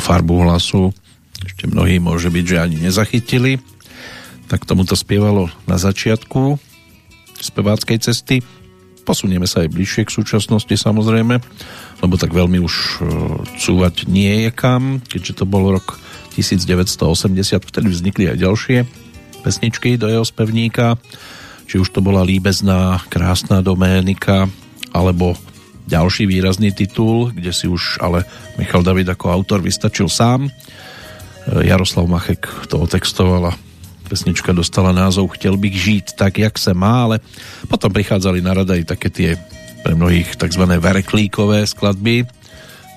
[0.00, 0.90] Farbu hlasu
[1.44, 3.60] ešte mnohí môže byť, že ani nezachytili.
[4.50, 6.58] Tak tomuto spievalo na začiatku
[7.40, 8.36] speváckej cesty.
[9.08, 11.40] Posunieme sa aj bližšie k súčasnosti samozrejme,
[12.04, 12.88] lebo tak veľmi už e,
[13.56, 15.96] cúvať nie je kam, keďže to bol rok
[16.36, 17.00] 1980,
[17.64, 18.78] vtedy vznikli aj ďalšie
[19.40, 21.00] pesničky do jeho spevníka,
[21.64, 24.44] či už to bola Líbezná, Krásna doménika,
[24.92, 25.32] alebo
[25.86, 28.24] ďalší výrazný titul, kde si už ale
[28.58, 30.50] Michal David ako autor vystačil sám.
[31.48, 33.58] Jaroslav Machek to otextoval a
[34.10, 37.20] pesnička dostala názov Chtěl bych žít tak, jak se má, ale
[37.70, 39.30] potom prichádzali na rada aj také tie
[39.80, 40.60] pre mnohých tzv.
[40.76, 42.28] vereklíkové skladby,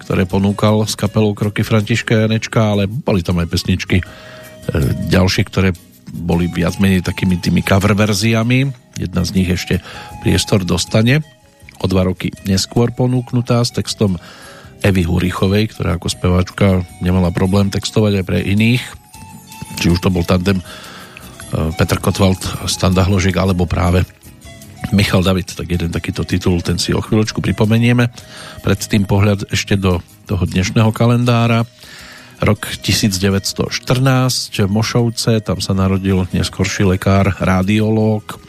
[0.03, 4.05] ktoré ponúkal s kapelou Kroky Františka Janečka, ale boli tam aj pesničky e,
[5.07, 5.71] ďalšie, ktoré
[6.11, 8.67] boli viac menej takými tými cover verziami.
[8.99, 9.79] Jedna z nich ešte
[10.21, 11.23] priestor dostane
[11.79, 14.19] o dva roky neskôr ponúknutá s textom
[14.83, 16.67] Evy Hurichovej, ktorá ako speváčka
[16.99, 18.83] nemala problém textovať aj pre iných.
[19.79, 20.63] Či už to bol tandem e,
[21.79, 24.03] Petr Kotwald, Standa Hložek, alebo práve
[24.91, 28.11] Michal David, tak jeden takýto titul, ten si o chvíľočku pripomenieme.
[28.59, 31.63] Predtým pohľad ešte do toho dnešného kalendára.
[32.43, 33.71] Rok 1914,
[34.67, 38.42] Mošovce, tam sa narodil neskorší lekár, radiológ,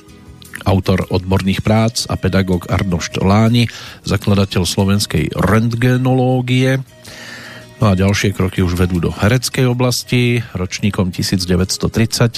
[0.65, 3.69] autor odborných prác a pedagóg Arnošt Láni,
[4.09, 6.81] zakladateľ slovenskej rentgenológie.
[7.83, 10.41] No a ďalšie kroky už vedú do hereckej oblasti.
[10.57, 12.33] Ročníkom 1937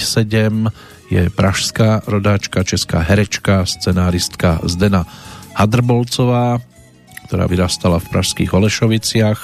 [1.07, 5.07] je pražská rodáčka, česká herečka, scenáristka Zdena
[5.55, 6.59] Hadrbolcová,
[7.31, 9.39] ktorá vyrastala v pražských Olešoviciach.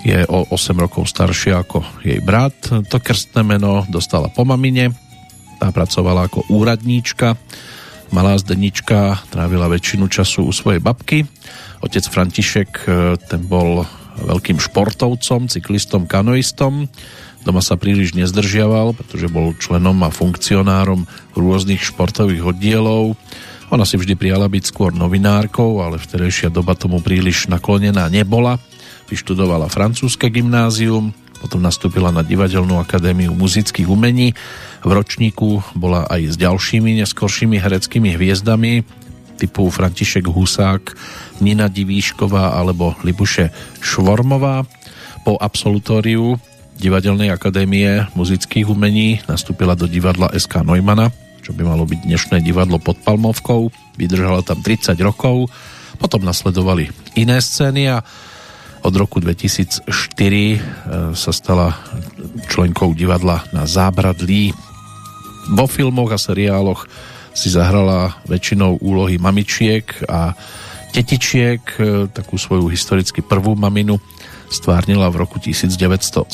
[0.00, 2.56] Je o 8 rokov staršia ako jej brat.
[2.72, 4.96] To krstné meno dostala po mamine,
[5.60, 7.36] tá pracovala ako úradníčka.
[8.10, 11.28] Malá zdenička trávila väčšinu času u svojej babky.
[11.84, 12.88] Otec František,
[13.28, 13.84] ten bol
[14.18, 16.88] veľkým športovcom, cyklistom, kanoistom.
[17.46, 21.06] Doma sa príliš nezdržiaval, pretože bol členom a funkcionárom
[21.38, 23.16] rôznych športových oddielov.
[23.70, 28.58] Ona si vždy prijala byť skôr novinárkou, ale vtedejšia doba tomu príliš naklonená nebola.
[29.06, 34.36] Vyštudovala francúzske gymnázium, potom nastúpila na Divadelnú akadémiu muzických umení.
[34.84, 38.84] V ročníku bola aj s ďalšími neskoršími hereckými hviezdami.
[39.40, 40.92] typu František Husák,
[41.40, 43.48] Nina Divíšková alebo Libuše
[43.80, 44.68] Švormová.
[45.24, 46.36] Po absolutóriu
[46.76, 52.80] Divadelnej akadémie muzických umení nastúpila do divadla SK Neumana, čo by malo byť dnešné divadlo
[52.80, 53.72] pod Palmovkou.
[53.96, 55.48] Vydržala tam 30 rokov,
[56.00, 56.88] potom nasledovali
[57.20, 58.04] iné scény a
[58.80, 60.58] od roku 2004 e,
[61.12, 61.76] sa stala
[62.48, 64.52] členkou divadla na Zábradlí.
[65.52, 66.88] Vo filmoch a seriáloch
[67.36, 70.34] si zahrala väčšinou úlohy mamičiek a
[70.90, 74.00] tetičiek, e, takú svoju historicky prvú maminu
[74.50, 76.26] stvárnila v roku 1970,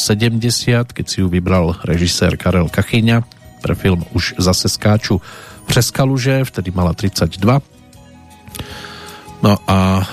[0.91, 3.23] keď si ju vybral režisér Karel Kachyňa
[3.61, 5.21] pre film Už zase skáču
[5.67, 7.61] přes Kaluže, vtedy mala 32.
[9.43, 10.07] No a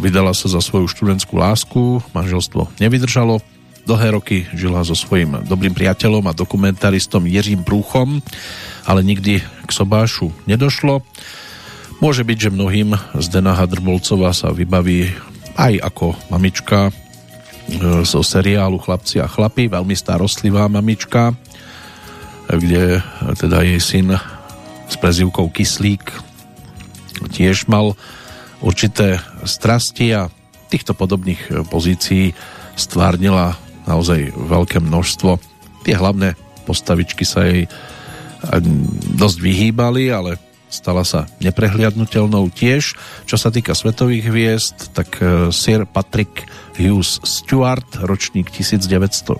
[0.00, 3.40] vydala sa za svoju študentskú lásku, manželstvo nevydržalo,
[3.88, 8.22] dlhé roky žila so svojím dobrým priateľom a dokumentaristom Jiřím Prúchom,
[8.86, 11.02] ale nikdy k sobášu nedošlo.
[12.02, 15.14] Môže byť, že mnohým Zdena Hadrbolcová sa vybaví
[15.54, 16.90] aj ako mamička
[17.70, 21.30] E, zo seriálu Chlapci a chlapi, veľmi starostlivá mamička,
[22.50, 22.98] kde
[23.38, 24.08] teda jej syn
[24.90, 26.02] s prezivkou Kyslík
[27.30, 27.94] tiež mal
[28.62, 30.30] určité strasti a
[30.70, 32.32] týchto podobných pozícií
[32.78, 35.36] stvárnila naozaj veľké množstvo.
[35.84, 37.66] Tie hlavné postavičky sa jej
[39.18, 40.38] dosť vyhýbali, ale
[40.72, 42.96] stala sa neprehliadnutelnou tiež.
[43.28, 46.48] Čo sa týka svetových hviezd, tak e, Sir Patrick
[46.80, 49.36] Hughes Stewart, ročník 1940,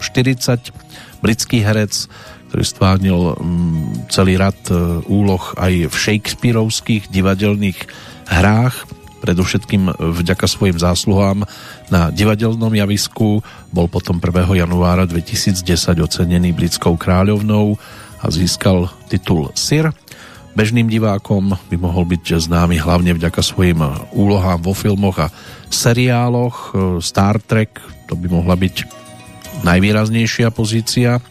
[1.25, 2.07] britský herec,
[2.53, 4.77] ktorý stvárnil mm, celý rad e,
[5.09, 7.81] úloh aj v Shakespeareovských divadelných
[8.29, 8.77] hrách,
[9.23, 11.47] predovšetkým vďaka svojim zásluhám
[11.95, 14.51] na divadelnom javisku bol potom 1.
[14.59, 15.63] januára 2010
[16.03, 17.79] ocenený britskou kráľovnou
[18.19, 19.95] a získal titul Sir
[20.53, 23.81] Bežným divákom by mohol byť známy hlavne vďaka svojim
[24.13, 25.33] úlohám vo filmoch a
[25.73, 26.77] seriáloch.
[27.01, 28.85] Star Trek, to by mohla byť
[29.65, 31.25] najvýraznejšia pozícia.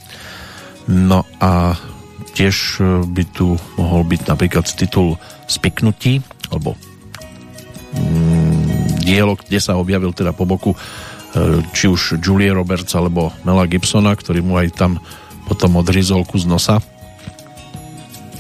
[0.90, 1.78] No a
[2.34, 2.82] tiež
[3.14, 6.74] by tu mohol byť napríklad titul Spiknutí, alebo
[9.02, 10.78] dielo, kde sa objavil teda po boku e,
[11.76, 15.02] či už Julie Roberts alebo Mela Gibsona, ktorý mu aj tam
[15.50, 16.80] potom odrizol kus nosa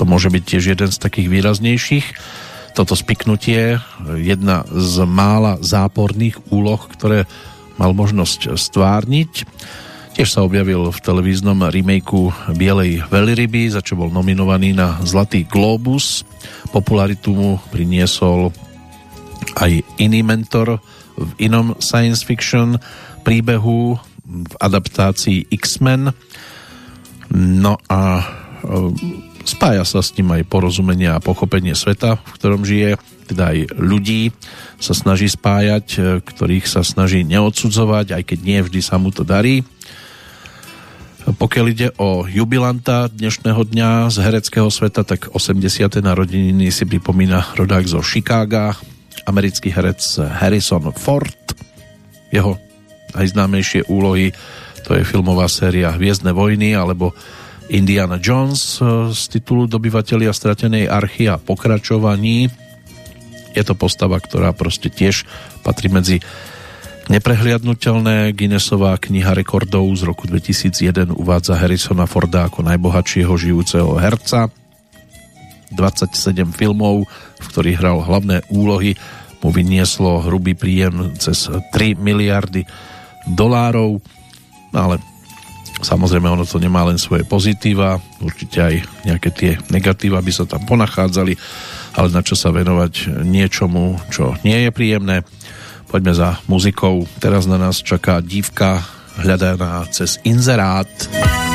[0.01, 2.05] to môže byť tiež jeden z takých výraznejších.
[2.73, 3.77] Toto spiknutie,
[4.17, 7.29] jedna z mála záporných úloh, ktoré
[7.77, 9.45] mal možnosť stvárniť.
[10.17, 16.25] Tiež sa objavil v televíznom remakeu Bielej veľryby, za čo bol nominovaný na Zlatý Globus.
[16.73, 18.49] Popularitu mu priniesol
[19.57, 20.79] aj iný mentor
[21.17, 22.79] v inom science fiction
[23.27, 26.15] príbehu v adaptácii X-Men.
[27.35, 28.23] No a
[29.41, 34.29] Spája sa s ním aj porozumenie a pochopenie sveta, v ktorom žije, teda aj ľudí
[34.77, 39.25] sa snaží spájať, e, ktorých sa snaží neodsudzovať, aj keď nie vždy sa mu to
[39.25, 39.65] darí.
[41.21, 46.01] Pokiaľ ide o jubilanta dnešného dňa z hereckého sveta, tak 80.
[46.01, 48.77] narodeniny si pripomína rodák zo Chicaga,
[49.25, 51.37] americký herec Harrison Ford.
[52.31, 52.57] Jeho
[53.13, 54.31] najznámejšie úlohy
[54.87, 57.13] to je filmová séria Hviezdne vojny alebo
[57.71, 62.51] Indiana Jones e, z titulu dobyvatelia stratenej archy a pokračovaní.
[63.55, 65.23] Je to postava, ktorá proste tiež
[65.63, 66.19] patrí medzi
[67.07, 68.35] neprehliadnutelné.
[68.35, 74.51] Guinnessová kniha rekordov z roku 2001 uvádza Harrisona Forda ako najbohatšieho žijúceho herca.
[75.73, 77.07] 27 filmov,
[77.39, 78.95] v ktorých hral hlavné úlohy,
[79.41, 82.65] mu vynieslo hrubý príjem cez 3 miliardy
[83.25, 84.01] dolárov,
[84.73, 85.01] ale
[85.81, 90.61] Samozrejme, ono to nemá len svoje pozitíva, určite aj nejaké tie negatíva by sa tam
[90.69, 91.33] ponachádzali,
[91.97, 95.25] ale na čo sa venovať niečomu, čo nie je príjemné.
[95.89, 97.09] Poďme za muzikou.
[97.17, 98.85] Teraz na nás čaká dívka
[99.25, 100.87] hľadaná cez inzerát.
[100.87, 101.50] Inzerát.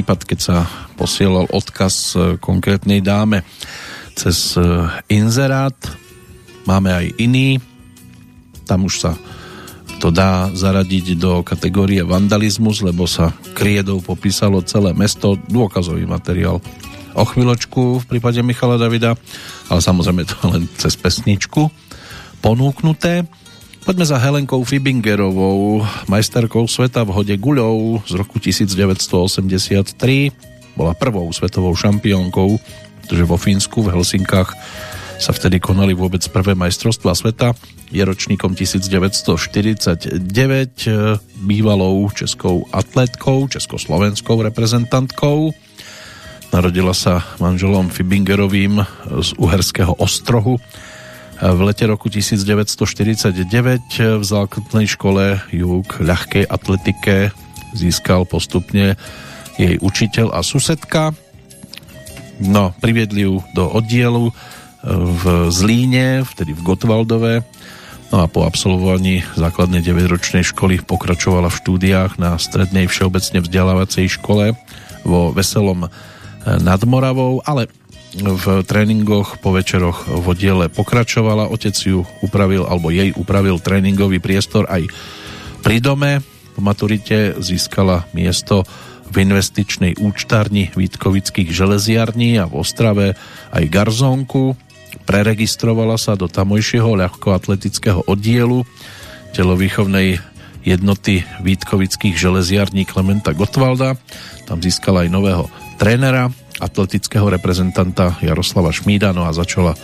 [0.00, 0.56] Prípad, keď sa
[0.96, 3.44] posielal odkaz konkrétnej dáme
[4.16, 4.56] cez
[5.12, 5.76] inzerát.
[6.64, 7.60] Máme aj iný.
[8.64, 9.12] Tam už sa
[10.00, 16.64] to dá zaradiť do kategórie vandalizmus, lebo sa kriedou popísalo celé mesto, dôkazový materiál
[17.12, 19.12] o chvíľočku v prípade Michala Davida,
[19.68, 21.68] ale samozrejme to len cez pesničku
[22.40, 23.28] ponúknuté.
[23.90, 29.90] Poďme za Helenkou Fibingerovou, majsterkou sveta v hode guľov z roku 1983.
[30.78, 32.54] Bola prvou svetovou šampiónkou,
[33.02, 34.54] pretože vo Fínsku v Helsinkách
[35.18, 37.50] sa vtedy konali vôbec prvé majstrovstvá sveta.
[37.90, 40.22] Je ročníkom 1949
[41.42, 45.50] bývalou českou atletkou, československou reprezentantkou.
[46.54, 48.86] Narodila sa manželom Fibingerovým
[49.18, 50.62] z Uherského ostrohu
[51.40, 53.40] v lete roku 1949
[54.20, 57.32] v základnej škole ju k ľahkej atletike
[57.72, 59.00] získal postupne
[59.56, 61.16] jej učiteľ a susedka.
[62.44, 64.28] No, priviedli ju do oddielu
[64.84, 67.40] v Zlíne, vtedy v Gotwaldove.
[68.12, 74.52] No a po absolvovaní základnej 9-ročnej školy pokračovala v štúdiách na strednej všeobecne vzdelávacej škole
[75.08, 75.88] vo Veselom
[76.44, 77.68] nad Moravou, ale
[78.16, 81.46] v tréningoch po večeroch v oddiele pokračovala.
[81.46, 84.90] Otec ju upravil, alebo jej upravil tréningový priestor aj
[85.62, 86.18] pri dome.
[86.58, 88.66] Po maturite získala miesto
[89.10, 93.06] v investičnej účtárni Vítkovických železiarní a v Ostrave
[93.54, 94.58] aj garzónku.
[95.06, 98.66] Preregistrovala sa do tamojšieho ľahkoatletického oddielu
[99.34, 100.18] telovýchovnej
[100.66, 103.94] jednoty Vítkovických železiarní Klementa Gotwalda.
[104.50, 105.44] Tam získala aj nového
[105.78, 106.30] trénera
[106.60, 109.74] atletického reprezentanta Jaroslava Šmída, no a začala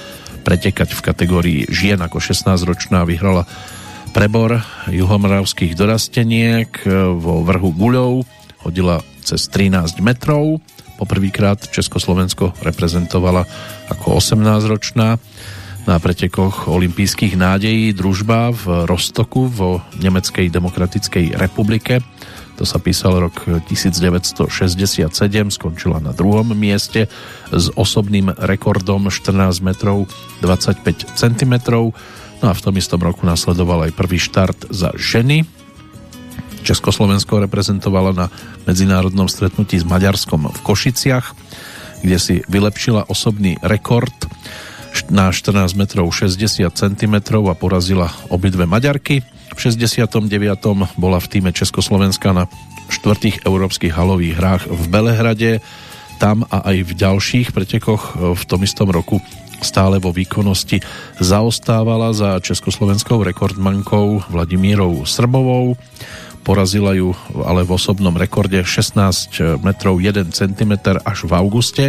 [0.46, 3.48] pretekať v kategórii žien ako 16-ročná, vyhrala
[4.14, 4.62] prebor
[4.92, 6.70] juhomoravských dorasteniek
[7.18, 8.22] vo vrhu guľov,
[8.62, 10.62] hodila cez 13 metrov,
[10.96, 13.42] poprvýkrát Československo reprezentovala
[13.90, 15.18] ako 18-ročná
[15.86, 22.02] na pretekoch olympijských nádejí družba v Rostoku vo Nemeckej demokratickej republike
[22.56, 23.36] to sa písal rok
[23.68, 24.48] 1967,
[25.52, 27.04] skončila na druhom mieste
[27.52, 30.08] s osobným rekordom 14 metrov
[30.40, 31.54] 25 cm.
[32.40, 35.44] No a v tom istom roku nasledoval aj prvý štart za ženy.
[36.64, 38.26] Československo reprezentovala na
[38.64, 41.26] medzinárodnom stretnutí s Maďarskom v Košiciach,
[42.02, 44.16] kde si vylepšila osobný rekord
[45.12, 49.35] na 14 metrov 60 cm a porazila obidve Maďarky.
[49.54, 50.26] V 69.
[50.98, 52.50] bola v týme Československa na
[52.90, 55.52] štvrtých európskych halových hrách v Belehrade.
[56.16, 59.20] Tam a aj v ďalších pretekoch v tom istom roku
[59.60, 60.80] stále vo výkonnosti
[61.20, 65.76] zaostávala za československou rekordmankou Vladimírou Srbovou.
[66.46, 67.10] Porazila ju
[67.42, 71.84] ale v osobnom rekorde 16 metrov 1 cm až v auguste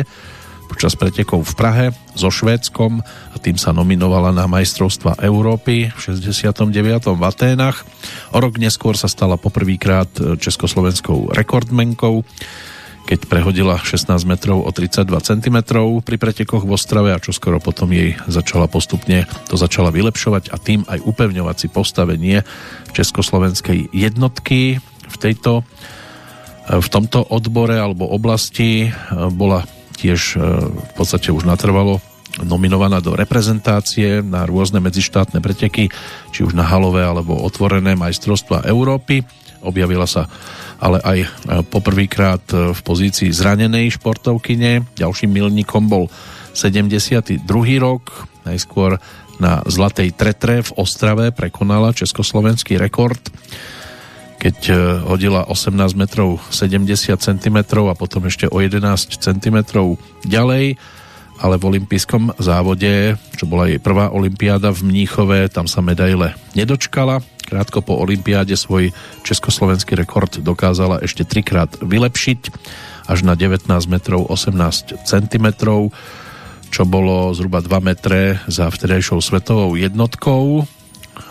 [0.68, 6.70] počas pretekov v Prahe so Švédskom a tým sa nominovala na majstrovstva Európy v 69.
[7.16, 7.88] v Aténach.
[8.36, 12.22] O rok neskôr sa stala poprvýkrát československou rekordmenkou,
[13.08, 15.58] keď prehodila 16 metrov o 32 cm
[16.04, 20.84] pri pretekoch v Ostrave a čoskoro potom jej začala postupne to začala vylepšovať a tým
[20.84, 22.44] aj upevňovať si postavenie
[22.92, 25.64] československej jednotky v tejto
[26.68, 28.92] v tomto odbore alebo oblasti
[29.32, 29.64] bola
[29.98, 31.98] tiež e, v podstate už natrvalo
[32.46, 35.90] nominovaná do reprezentácie na rôzne medzištátne preteky,
[36.30, 39.26] či už na halové alebo otvorené majstrovstva Európy.
[39.66, 40.30] Objavila sa
[40.78, 41.28] ale aj e,
[41.66, 44.86] poprvýkrát e, v pozícii zranenej športovkyne.
[44.94, 46.14] Ďalším milníkom bol
[46.54, 47.42] 72.
[47.82, 49.02] rok, najskôr
[49.38, 53.22] na Zlatej Tretre v Ostrave prekonala československý rekord
[54.38, 54.74] keď e,
[55.06, 57.58] hodila 18 metrov 70 cm
[57.90, 58.86] a potom ešte o 11
[59.18, 59.58] cm
[60.26, 60.78] ďalej,
[61.38, 67.22] ale v olympijskom závode, čo bola jej prvá olympiáda v Mníchove, tam sa medaile nedočkala.
[67.48, 68.92] Krátko po olympiáde svoj
[69.24, 72.42] československý rekord dokázala ešte trikrát vylepšiť
[73.08, 75.48] až na 19 metrov 18 cm,
[76.68, 80.68] čo bolo zhruba 2 metre za vtedajšou svetovou jednotkou,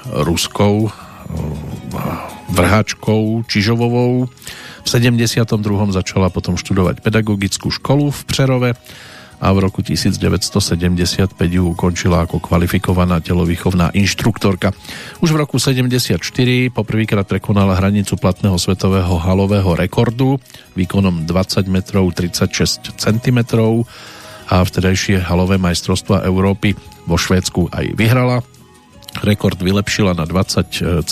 [0.09, 0.89] ruskou
[2.49, 4.27] vrháčkou Čižovovou.
[4.83, 5.47] V 72.
[5.91, 8.71] začala potom študovať pedagogickú školu v Přerove
[9.37, 14.73] a v roku 1975 ju ukončila ako kvalifikovaná telovýchovná inštruktorka.
[15.21, 16.17] Už v roku 74
[16.73, 20.41] poprvýkrát prekonala hranicu platného svetového halového rekordu
[20.73, 23.39] výkonom 20 metrov 36 cm
[24.47, 26.73] a vtedajšie halové majstrovstva Európy
[27.05, 28.56] vo Švédsku aj vyhrala
[29.25, 31.07] rekord vylepšila na 20,75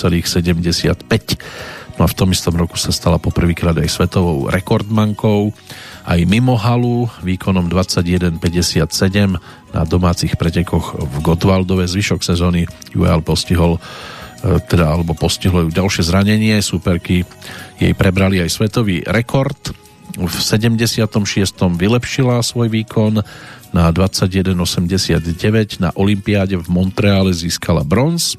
[1.95, 5.55] No a v tom istom roku sa stala poprvýkrát aj svetovou rekordmankou,
[6.05, 8.35] aj mimo halu výkonom 21.57
[9.71, 11.87] na domácich pretekoch v Gotwaldove.
[11.87, 12.67] Zvyšok sezóny
[12.99, 13.81] ale postihol e,
[14.67, 16.59] teda, alebo postihlo ju ďalšie zranenie.
[16.59, 17.23] Superky
[17.79, 19.71] jej prebrali aj svetový rekord.
[20.19, 20.99] V 76.
[21.79, 23.23] vylepšila svoj výkon
[23.75, 28.39] na 21.89 na Olympiáde v Montreale získala bronz.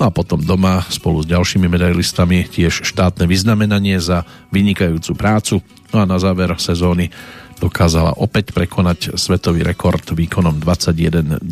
[0.00, 5.60] No a potom doma spolu s ďalšími medailistami tiež štátne vyznamenanie za vynikajúcu prácu.
[5.92, 7.12] No a na záver sezóny
[7.60, 11.42] dokázala opäť prekonať svetový rekord výkonom 21.99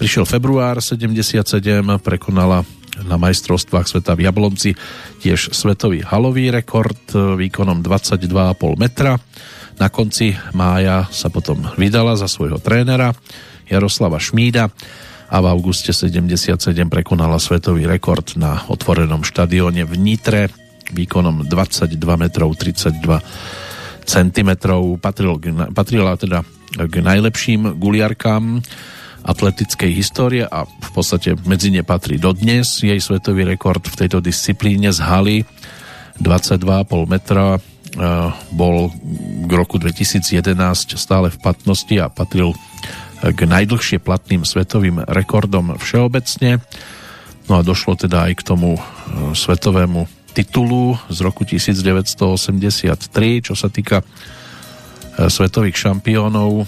[0.00, 1.44] prišiel február 77
[2.00, 2.64] prekonala
[3.04, 4.70] na majstrovstvách sveta v Jablonci
[5.20, 9.20] tiež svetový halový rekord výkonom 22,5 metra
[9.82, 13.18] na konci mája sa potom vydala za svojho trénera
[13.66, 14.70] Jaroslava Šmída
[15.26, 16.54] a v auguste 77
[16.86, 20.54] prekonala svetový rekord na otvorenom štadióne v Nitre
[20.94, 24.50] výkonom 22 metrov 32 cm.
[25.02, 25.34] Patril,
[25.74, 26.46] patrila teda
[26.78, 28.62] k najlepším guliarkám
[29.26, 34.94] atletickej histórie a v podstate medzi ne patrí dodnes jej svetový rekord v tejto disciplíne
[34.94, 35.36] z haly
[36.22, 36.70] 22,5
[37.10, 37.58] metra
[38.52, 38.88] bol
[39.44, 42.56] k roku 2011 stále v platnosti a patril
[43.22, 46.58] k najdlhšie platným svetovým rekordom všeobecne.
[47.46, 48.80] No a došlo teda aj k tomu
[49.36, 54.00] svetovému titulu z roku 1983, čo sa týka
[55.12, 56.64] svetových šampiónov,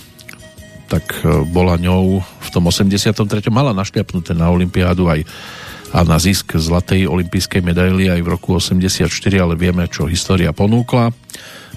[0.92, 3.24] tak bola ňou v tom 83.
[3.48, 5.24] mala našliapnuté na Olympiádu aj
[5.94, 9.06] a na zisk zlatej olympijskej medaily aj v roku 84,
[9.38, 11.14] ale vieme, čo história ponúkla.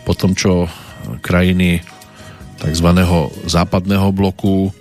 [0.01, 0.65] Po tom, čo
[1.21, 1.85] krajiny
[2.57, 2.89] tzv.
[3.45, 4.73] západného bloku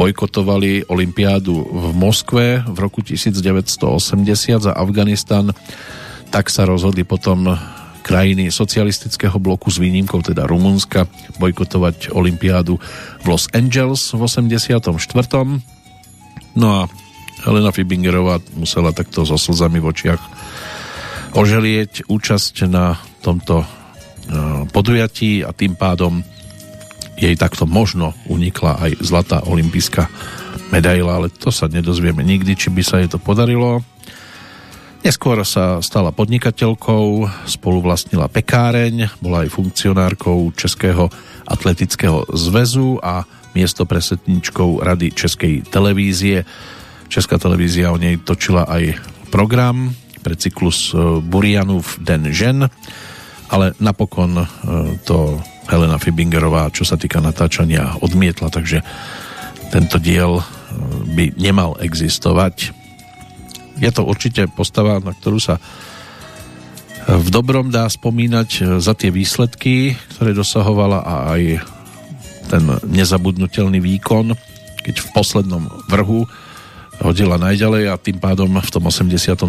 [0.00, 5.52] bojkotovali olympiádu v Moskve v roku 1980 za Afganistan,
[6.32, 7.52] tak sa rozhodli potom
[8.00, 11.04] krajiny socialistického bloku s výnimkou teda Rumunska
[11.36, 12.80] bojkotovať olympiádu
[13.20, 14.88] v Los Angeles v 84.
[16.56, 16.80] No a
[17.44, 20.22] Helena Fibingerová musela takto so slzami v očiach
[21.32, 23.66] oželieť účasť na tomto e,
[24.68, 26.20] podujatí a tým pádom
[27.20, 30.08] jej takto možno unikla aj zlatá olimpijská
[30.72, 33.84] medaila, ale to sa nedozvieme nikdy, či by sa jej to podarilo.
[35.00, 41.08] Neskôr sa stala podnikateľkou, spoluvlastnila pekáreň, bola aj funkcionárkou Českého
[41.48, 43.24] atletického zväzu a
[43.56, 46.44] miesto presetničkou Rady Českej televízie
[47.10, 48.94] Česká televízia o nej točila aj
[49.34, 49.90] program
[50.22, 52.70] pre cyklus e, Burianov Den žen,
[53.50, 54.46] ale napokon e,
[55.02, 58.86] to Helena Fibingerová, čo sa týka natáčania, odmietla, takže
[59.74, 60.44] tento diel e,
[61.10, 62.70] by nemal existovať.
[63.82, 65.58] Je to určite postava, na ktorú sa
[67.10, 71.42] v dobrom dá spomínať za tie výsledky, ktoré dosahovala a aj
[72.54, 74.30] ten nezabudnutelný výkon,
[74.86, 76.30] keď v poslednom vrhu
[77.00, 79.40] hodila najďalej a tým pádom v tom 83.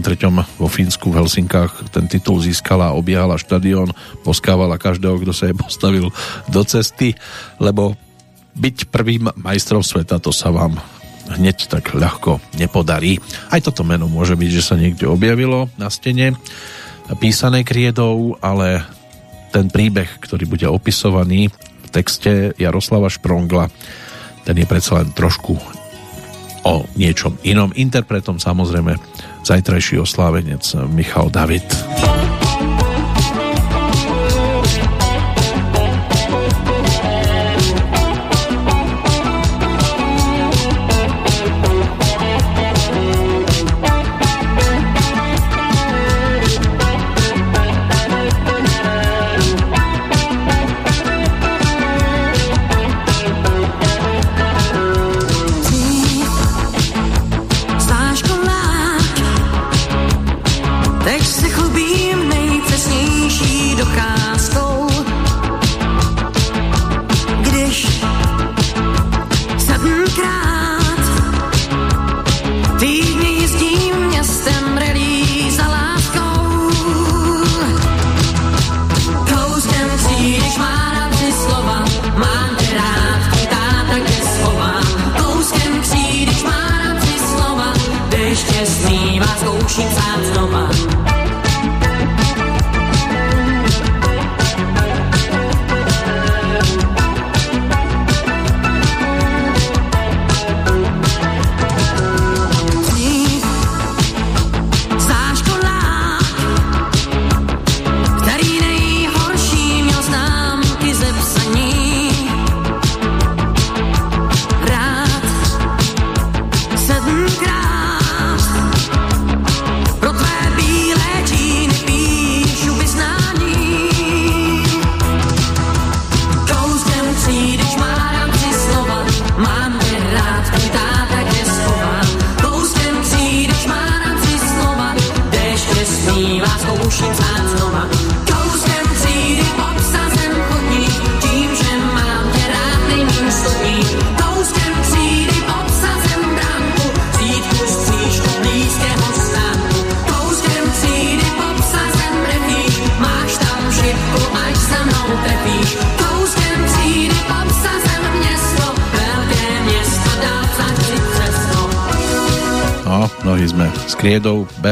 [0.56, 3.92] vo Fínsku v Helsinkách ten titul získala, obiehala štadión,
[4.24, 6.08] poskávala každého, kto sa jej postavil
[6.48, 7.14] do cesty,
[7.60, 8.00] lebo
[8.56, 10.80] byť prvým majstrom sveta to sa vám
[11.32, 13.20] hneď tak ľahko nepodarí.
[13.52, 16.36] Aj toto meno môže byť, že sa niekde objavilo na stene
[17.20, 18.84] písané kriedou, ale
[19.52, 23.68] ten príbeh, ktorý bude opisovaný v texte Jaroslava Šprongla,
[24.48, 25.81] ten je predsa len trošku
[26.64, 27.74] o niečom inom.
[27.74, 28.98] Interpretom samozrejme
[29.42, 30.64] zajtrajší oslávenec
[30.94, 31.66] Michal David.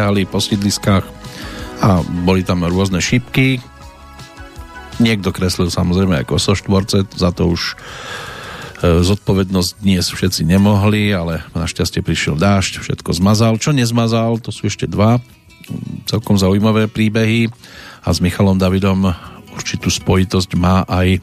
[0.09, 1.05] Behali po sídliskách
[1.85, 3.61] a boli tam rôzne šipky.
[4.97, 6.57] Niekto kreslil samozrejme ako so
[7.13, 7.77] za to už
[8.81, 13.61] e, zodpovednosť dnes všetci nemohli, ale našťastie prišiel dážď, všetko zmazal.
[13.61, 15.21] Čo nezmazal, to sú ešte dva
[16.09, 17.53] celkom zaujímavé príbehy
[18.01, 19.13] a s Michalom Davidom
[19.53, 21.21] určitú spojitosť má aj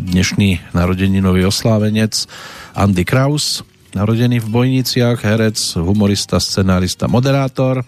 [0.00, 2.24] dnešný narodeninový oslávenec
[2.72, 3.60] Andy Kraus,
[3.92, 7.84] narodený v Bojniciach, herec, humorista, scenárista, moderátor,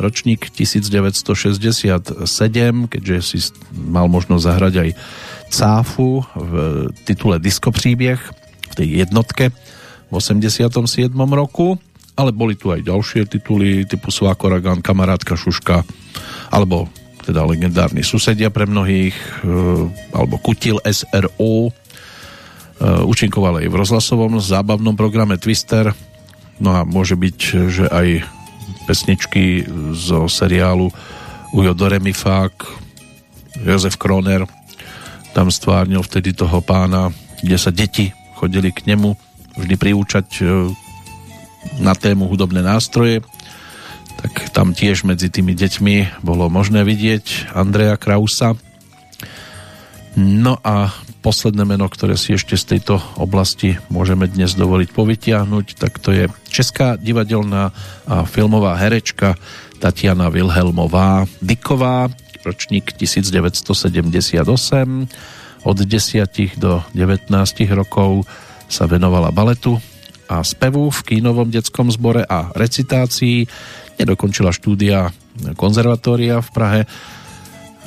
[0.00, 2.16] ročník 1967,
[2.88, 3.38] keďže si
[3.70, 4.90] mal možnosť zahrať aj
[5.52, 6.52] Cáfu v
[7.04, 8.20] titule Diskopříbeh
[8.70, 9.52] v tej jednotke
[10.08, 10.72] v 87.
[11.14, 11.76] roku,
[12.16, 15.84] ale boli tu aj ďalšie tituly typu Svákoragan, Kamarátka Šuška
[16.50, 16.88] alebo
[17.20, 19.84] teda legendárni susedia pre mnohých eh,
[20.16, 21.70] alebo Kutil SRO
[22.80, 25.92] Učinkoval aj v rozhlasovom zábavnom programe Twister.
[26.56, 28.24] No a môže byť, že aj
[28.90, 29.62] pesničky
[29.94, 30.90] zo seriálu
[31.54, 32.50] Ujo Doremifák,
[33.62, 34.42] Jozef Kroner
[35.30, 39.14] tam stvárnil vtedy toho pána, kde sa deti chodili k nemu
[39.54, 40.74] vždy priúčať e,
[41.78, 43.22] na tému hudobné nástroje.
[44.18, 48.58] Tak tam tiež medzi tými deťmi bolo možné vidieť Andreja Krausa.
[50.18, 50.90] No a
[51.20, 56.24] posledné meno, ktoré si ešte z tejto oblasti môžeme dnes dovoliť povytiahnuť, tak to je
[56.48, 57.76] česká divadelná
[58.08, 59.36] a filmová herečka
[59.80, 62.08] Tatiana Wilhelmová Diková,
[62.44, 64.40] ročník 1978.
[65.60, 67.28] Od 10 do 19
[67.76, 68.24] rokov
[68.64, 69.76] sa venovala baletu
[70.24, 73.44] a spevu v kínovom detskom zbore a recitácii.
[74.00, 75.12] Nedokončila štúdia
[75.60, 76.80] konzervatória v Prahe,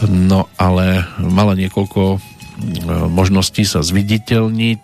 [0.05, 2.32] no ale mala niekoľko
[3.09, 4.83] možnosti sa zviditeľniť.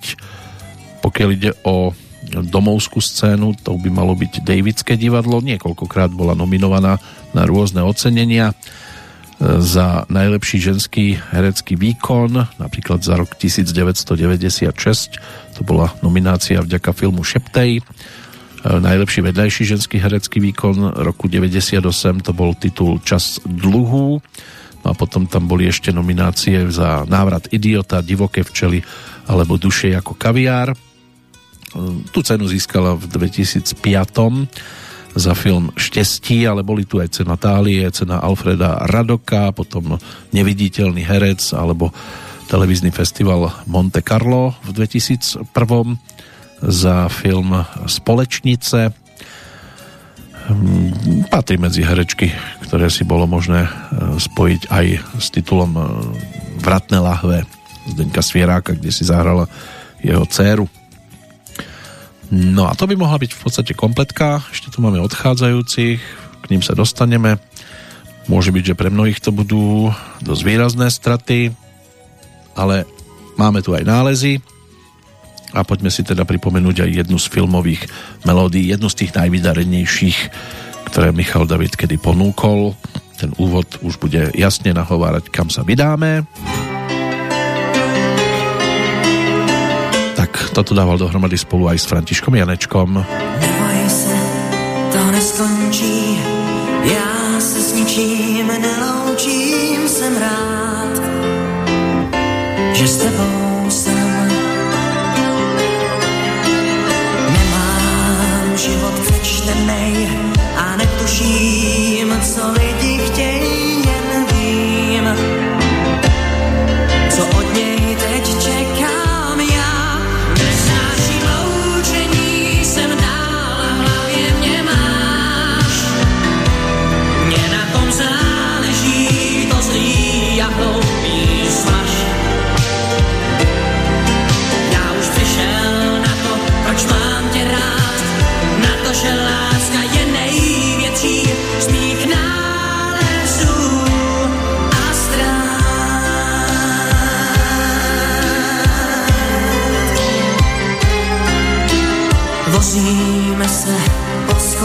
[1.00, 1.96] Pokiaľ ide o
[2.30, 5.41] domovskú scénu, to by malo byť Davidské divadlo.
[5.41, 7.02] Niekoľkokrát bola nominovaná
[7.34, 8.54] na rôzne ocenenia
[9.40, 15.16] za najlepší ženský herecký výkon, napríklad za rok 1996,
[15.56, 17.80] to bola nominácia vďaka filmu Šeptej.
[18.68, 21.80] Najlepší vedľajší ženský herecký výkon roku 98
[22.20, 24.20] to bol titul Čas dluhu
[24.84, 28.80] No a potom tam boli ešte nominácie za návrat idiota, divoké včely
[29.27, 30.73] alebo duše ako kaviár.
[32.10, 33.77] Tú cenu získala v 2005
[35.14, 39.97] za film Štestí, ale boli tu aj cena Tálie, cena Alfreda Radoka, potom
[40.34, 41.93] Neviditeľný herec alebo
[42.49, 45.53] televízny festival Monte Carlo v 2001
[46.65, 47.53] za film
[47.85, 49.09] Společnice
[51.30, 52.34] patrí medzi herečky,
[52.66, 53.72] ktoré si bolo možné e,
[54.18, 54.86] spojiť aj
[55.22, 55.82] s titulom e,
[56.60, 57.48] Vratné lahve
[57.88, 59.48] Zdenka Svieráka, kde si zahrala
[60.04, 60.68] jeho dceru.
[62.30, 64.44] No a to by mohla byť v podstate kompletka.
[64.54, 65.98] Ešte tu máme odchádzajúcich,
[66.44, 67.42] k ním sa dostaneme.
[68.30, 69.90] Môže byť, že pre mnohých to budú
[70.22, 71.50] dosť výrazné straty,
[72.54, 72.86] ale
[73.40, 74.44] máme tu aj nálezy
[75.54, 77.90] a poďme si teda pripomenúť aj jednu z filmových
[78.26, 80.18] melódií, jednu z tých najvydarenejších,
[80.90, 82.78] ktoré Michal David kedy ponúkol.
[83.20, 86.24] Ten úvod už bude jasne nahovárať, kam sa vydáme.
[90.16, 92.90] Tak toto dával dohromady spolu aj s Františkom Janečkom.
[93.40, 94.20] Neboj se,
[94.92, 96.20] to neskončí,
[96.84, 100.96] já se s ničím neloučím, jsem rád,
[102.74, 103.28] že s tebou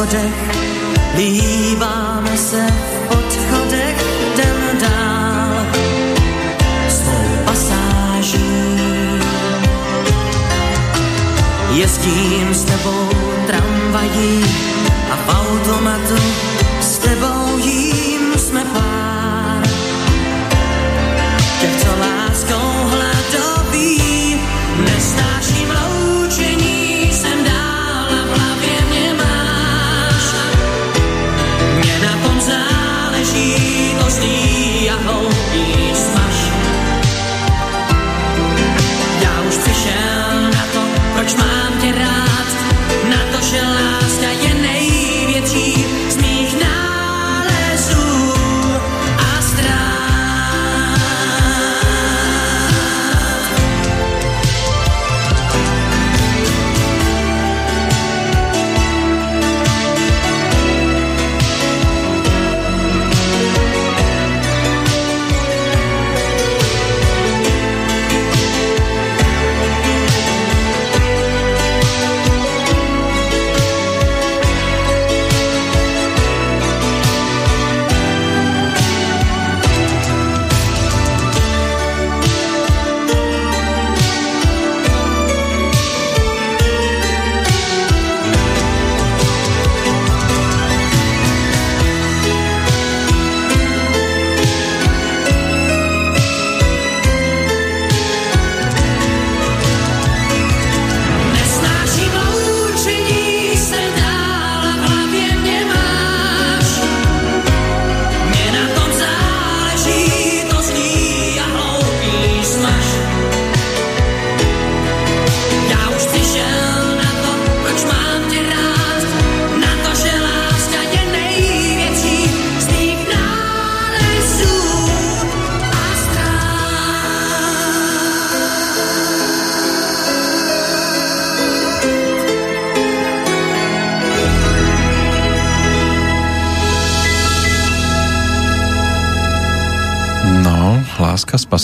[0.05, 0.51] schodech,
[1.16, 4.05] líbáme se v odchodech,
[4.36, 5.66] den dál.
[6.89, 8.55] Svou pasáží.
[11.70, 13.09] Jezdím s tebou
[13.47, 14.44] tramvají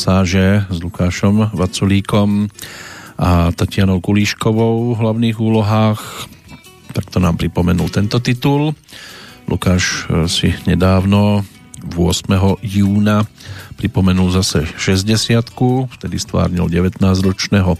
[0.00, 2.48] pasáže s Lukášom Vaculíkom
[3.20, 6.24] a Tatianou Kulíškovou v hlavných úlohách.
[6.96, 8.72] Tak to nám pripomenul tento titul.
[9.44, 11.44] Lukáš e, si nedávno
[11.92, 12.32] 8.
[12.64, 13.28] júna
[13.76, 15.12] pripomenul zase 60
[16.00, 17.76] vtedy stvárnil 19-ročného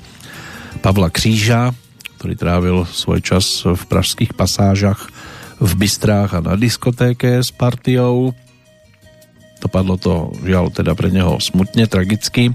[0.84, 1.72] Pavla Kříža,
[2.20, 5.08] ktorý trávil svoj čas v pražských pasážach
[5.56, 8.36] v Bystrách a na diskotéke s partiou.
[9.70, 12.50] Dopadlo to žiaľ teda pre neho smutne, tragicky.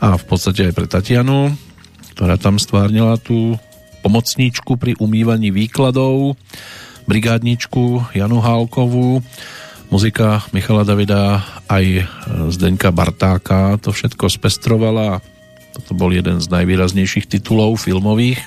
[0.00, 1.52] A v podstate aj pre Tatianu,
[2.16, 3.60] ktorá tam stvárnila tú
[4.00, 6.40] pomocníčku pri umývaní výkladov,
[7.04, 9.20] brigádničku Janu Hálkovú,
[9.92, 12.08] muzika Michala Davida aj
[12.48, 15.20] Zdenka Bartáka to všetko spestrovala.
[15.76, 18.40] Toto bol jeden z najvýraznejších titulov filmových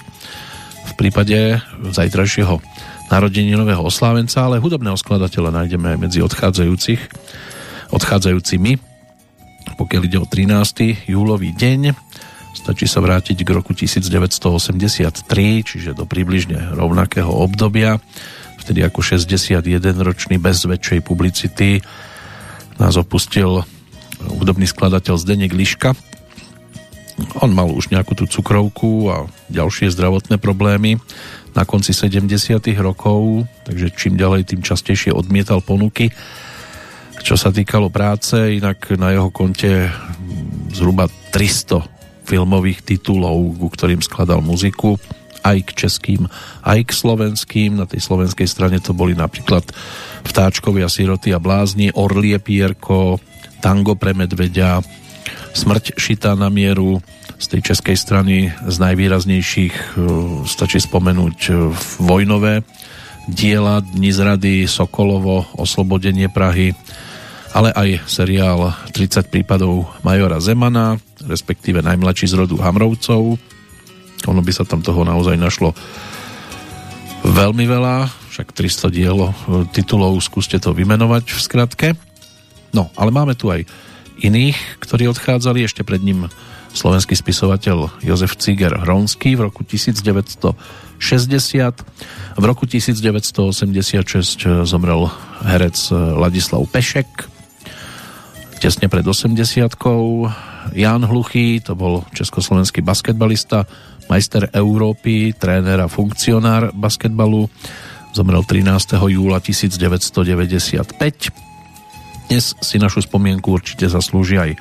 [0.89, 2.57] v prípade zajtrajšieho
[3.13, 7.01] narodeninového oslávenca, ale hudobného skladateľa nájdeme aj medzi odchádzajúcich,
[7.93, 8.77] odchádzajúcimi.
[9.75, 11.09] Pokiaľ ide o 13.
[11.09, 11.93] júlový deň,
[12.65, 15.21] Stačí sa vrátiť k roku 1983,
[15.61, 18.01] čiže do približne rovnakého obdobia.
[18.57, 21.85] Vtedy ako 61-ročný bez väčšej publicity
[22.81, 23.61] nás opustil
[24.17, 25.93] hudobný skladateľ Zdenek Liška.
[27.45, 30.97] On mal už nejakú tú cukrovku a ďalšie zdravotné problémy
[31.53, 32.33] na konci 70
[32.81, 36.09] rokov, takže čím ďalej, tým častejšie odmietal ponuky.
[37.25, 39.89] Čo sa týkalo práce, inak na jeho konte
[40.69, 41.81] zhruba 300
[42.21, 45.01] filmových titulov, ku ktorým skladal muziku
[45.41, 46.29] aj k českým,
[46.61, 47.81] aj k slovenským.
[47.81, 49.65] Na tej slovenskej strane to boli napríklad
[50.21, 53.17] Vtáčkovi a siroty a blázni, Orlie Pierko,
[53.57, 54.85] Tango pre medveďa,
[55.57, 57.01] Smrť šitá na mieru.
[57.41, 59.85] Z tej českej strany z najvýraznejších e,
[60.45, 61.53] stačí spomenúť e,
[62.05, 62.61] vojnové
[63.25, 66.77] diela Dni zrady, Sokolovo, Oslobodenie Prahy,
[67.55, 73.39] ale aj seriál 30 prípadov Majora Zemana, respektíve najmladší z rodu Hamrovcov.
[74.27, 75.71] Ono by sa tam toho naozaj našlo
[77.23, 79.31] veľmi veľa, však 300 dielo
[79.71, 81.95] titulov, skúste to vymenovať v skratke.
[82.75, 83.63] No, ale máme tu aj
[84.19, 86.27] iných, ktorí odchádzali, ešte pred ním
[86.75, 90.99] slovenský spisovateľ Jozef Ciger Hronský v roku 1960.
[92.35, 95.07] V roku 1986 zomrel
[95.47, 95.79] herec
[96.19, 97.31] Ladislav Pešek,
[98.65, 99.37] tesne pred 80
[100.73, 103.69] Jan Hluchý, to bol československý basketbalista,
[104.09, 107.45] majster Európy, tréner a funkcionár basketbalu,
[108.17, 108.97] zomrel 13.
[108.97, 110.97] júla 1995.
[112.25, 114.57] Dnes si našu spomienku určite zaslúži aj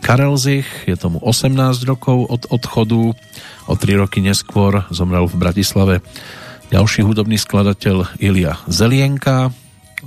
[0.00, 1.52] Karel Zich, je tomu 18
[1.84, 3.12] rokov od odchodu,
[3.68, 6.00] o 3 roky neskôr zomrel v Bratislave
[6.72, 9.52] ďalší hudobný skladateľ Ilia Zelienka,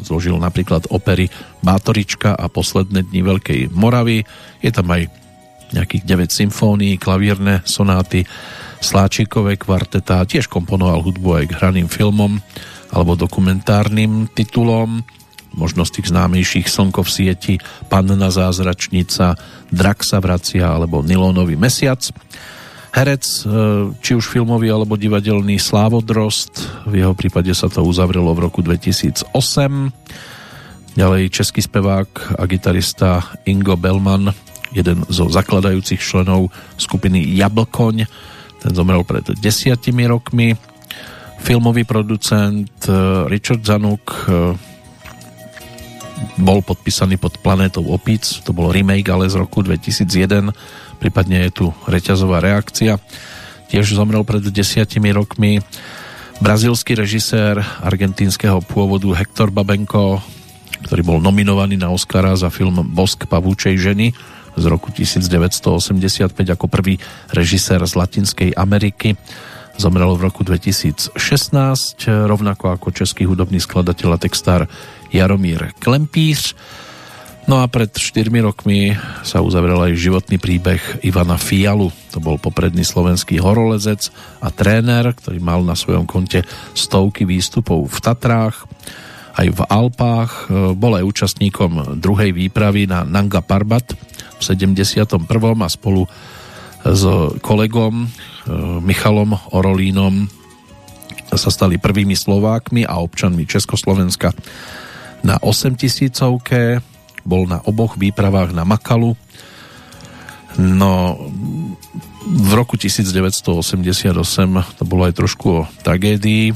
[0.02, 1.32] Zložil napríklad opery
[1.64, 4.28] Bátorička a Posledné dni Veľkej Moravy.
[4.60, 5.08] Je tam aj
[5.72, 8.28] nejakých 9 symfónií, klavierne sonáty,
[8.84, 12.38] Sláčikové kvarteta, tiež komponoval hudbu aj k hraným filmom
[12.94, 15.02] alebo dokumentárnym titulom,
[15.56, 17.56] možno z tých známejších Slnko v sieti,
[17.90, 19.40] Panna zázračnica,
[19.74, 22.04] Drak sa vracia alebo Nilonový mesiac.
[22.96, 23.52] Herec, e,
[24.00, 29.36] či už filmový alebo divadelný Slávodrost, v jeho prípade sa to uzavrelo v roku 2008.
[30.96, 34.32] Ďalej český spevák a gitarista Ingo Bellman,
[34.72, 38.08] jeden zo zakladajúcich členov skupiny Jablkoň,
[38.64, 40.56] ten zomrel pred desiatimi rokmi.
[41.44, 42.96] Filmový producent e,
[43.28, 44.56] Richard Zanuk e,
[46.40, 50.54] bol podpísaný pod Planetou Opic, to bol remake ale z roku 2001
[50.98, 52.98] prípadne je tu reťazová reakcia.
[53.70, 55.60] Tiež zomrel pred desiatimi rokmi
[56.40, 60.20] brazilský režisér argentínskeho pôvodu Hector Babenko,
[60.88, 64.12] ktorý bol nominovaný na Oscara za film Bosk pavúčej ženy
[64.56, 66.96] z roku 1985 ako prvý
[67.32, 69.20] režisér z Latinskej Ameriky.
[69.76, 71.20] Zomrel v roku 2016,
[72.08, 74.72] rovnako ako český hudobný skladateľ a textár
[75.16, 76.56] Jaromír Klempíř.
[77.46, 81.94] No a pred 4 rokmi sa uzavrel aj životný príbeh Ivana Fialu.
[82.12, 84.10] To bol popredný slovenský horolezec
[84.42, 86.42] a tréner, ktorý mal na svojom konte
[86.74, 88.66] stovky výstupov v Tatrách,
[89.38, 90.32] aj v Alpách.
[90.74, 93.94] Bol aj účastníkom druhej výpravy na Nanga Parbat
[94.36, 95.22] v 71.
[95.62, 96.10] a spolu
[96.86, 97.04] s
[97.46, 98.10] kolegom eh,
[98.82, 100.30] Michalom Orolínom
[101.36, 104.34] sa stali prvými Slovákmi a občanmi Československa
[105.26, 106.86] na 8 tisícovke
[107.26, 109.18] bol na oboch výpravách na Makalu.
[110.62, 111.18] No,
[112.26, 114.14] v roku 1988
[114.78, 116.54] to bolo aj trošku o tragédii,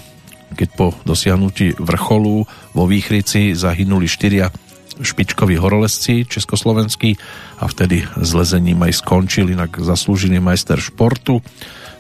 [0.54, 2.46] keď po dosiahnutí vrcholu
[2.78, 4.54] vo Výchrici zahynuli štyria
[5.00, 7.16] špičkoví horolezci československí
[7.60, 11.42] a vtedy s lezením aj skončil, inak zaslúžený majster športu.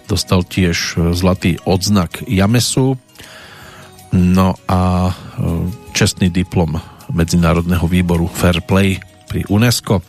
[0.05, 2.97] Dostal tiež zlatý odznak Jamesu,
[4.15, 5.13] no a e,
[5.93, 6.77] čestný diplom
[7.09, 10.01] Medzinárodného výboru Fair Play pri UNESCO.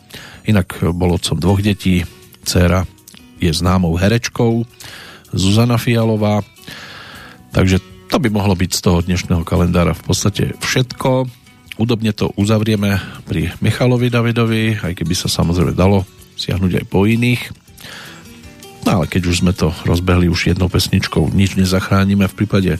[0.45, 2.05] Inak bol otcom dvoch detí,
[2.45, 2.85] dcera
[3.41, 4.65] je známou herečkou
[5.33, 6.45] Zuzana Fialová,
[7.53, 11.25] takže to by mohlo byť z toho dnešného kalendára v podstate všetko.
[11.79, 16.03] Údobne to uzavrieme pri Michalovi Davidovi, aj keby sa samozrejme dalo
[16.35, 17.60] siahnuť aj po iných.
[18.85, 22.71] No ale keď už sme to rozbehli už jednou pesničkou, nič nezachránime v prípade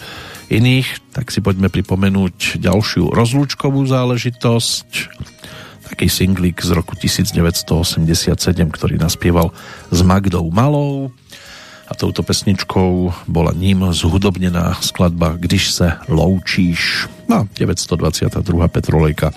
[0.50, 4.90] iných, tak si poďme pripomenúť ďalšiu rozlúčkovú záležitosť.
[5.92, 8.34] Taký singlík z roku 1987,
[8.72, 9.52] ktorý naspieval
[9.92, 11.12] s Magdou Malou
[11.92, 17.12] a touto pesničkou bola ním zhudobnená skladba Když se loučíš.
[17.28, 18.68] No, 922.
[18.68, 19.36] Petrolejka.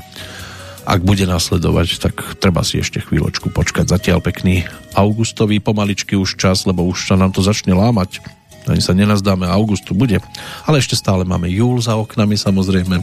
[0.85, 3.89] Ak bude nasledovať, tak treba si ešte chvíľočku počkať.
[3.89, 8.21] Zatiaľ pekný augustový pomaličky už čas, lebo už sa nám to začne lámať.
[8.65, 10.21] Ani sa nenazdáme, augustu bude.
[10.65, 12.97] Ale ešte stále máme júl za oknami, samozrejme.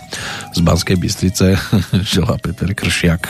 [0.57, 1.57] Z Banskej Bystrice
[2.13, 3.29] želá Peter Kršiak.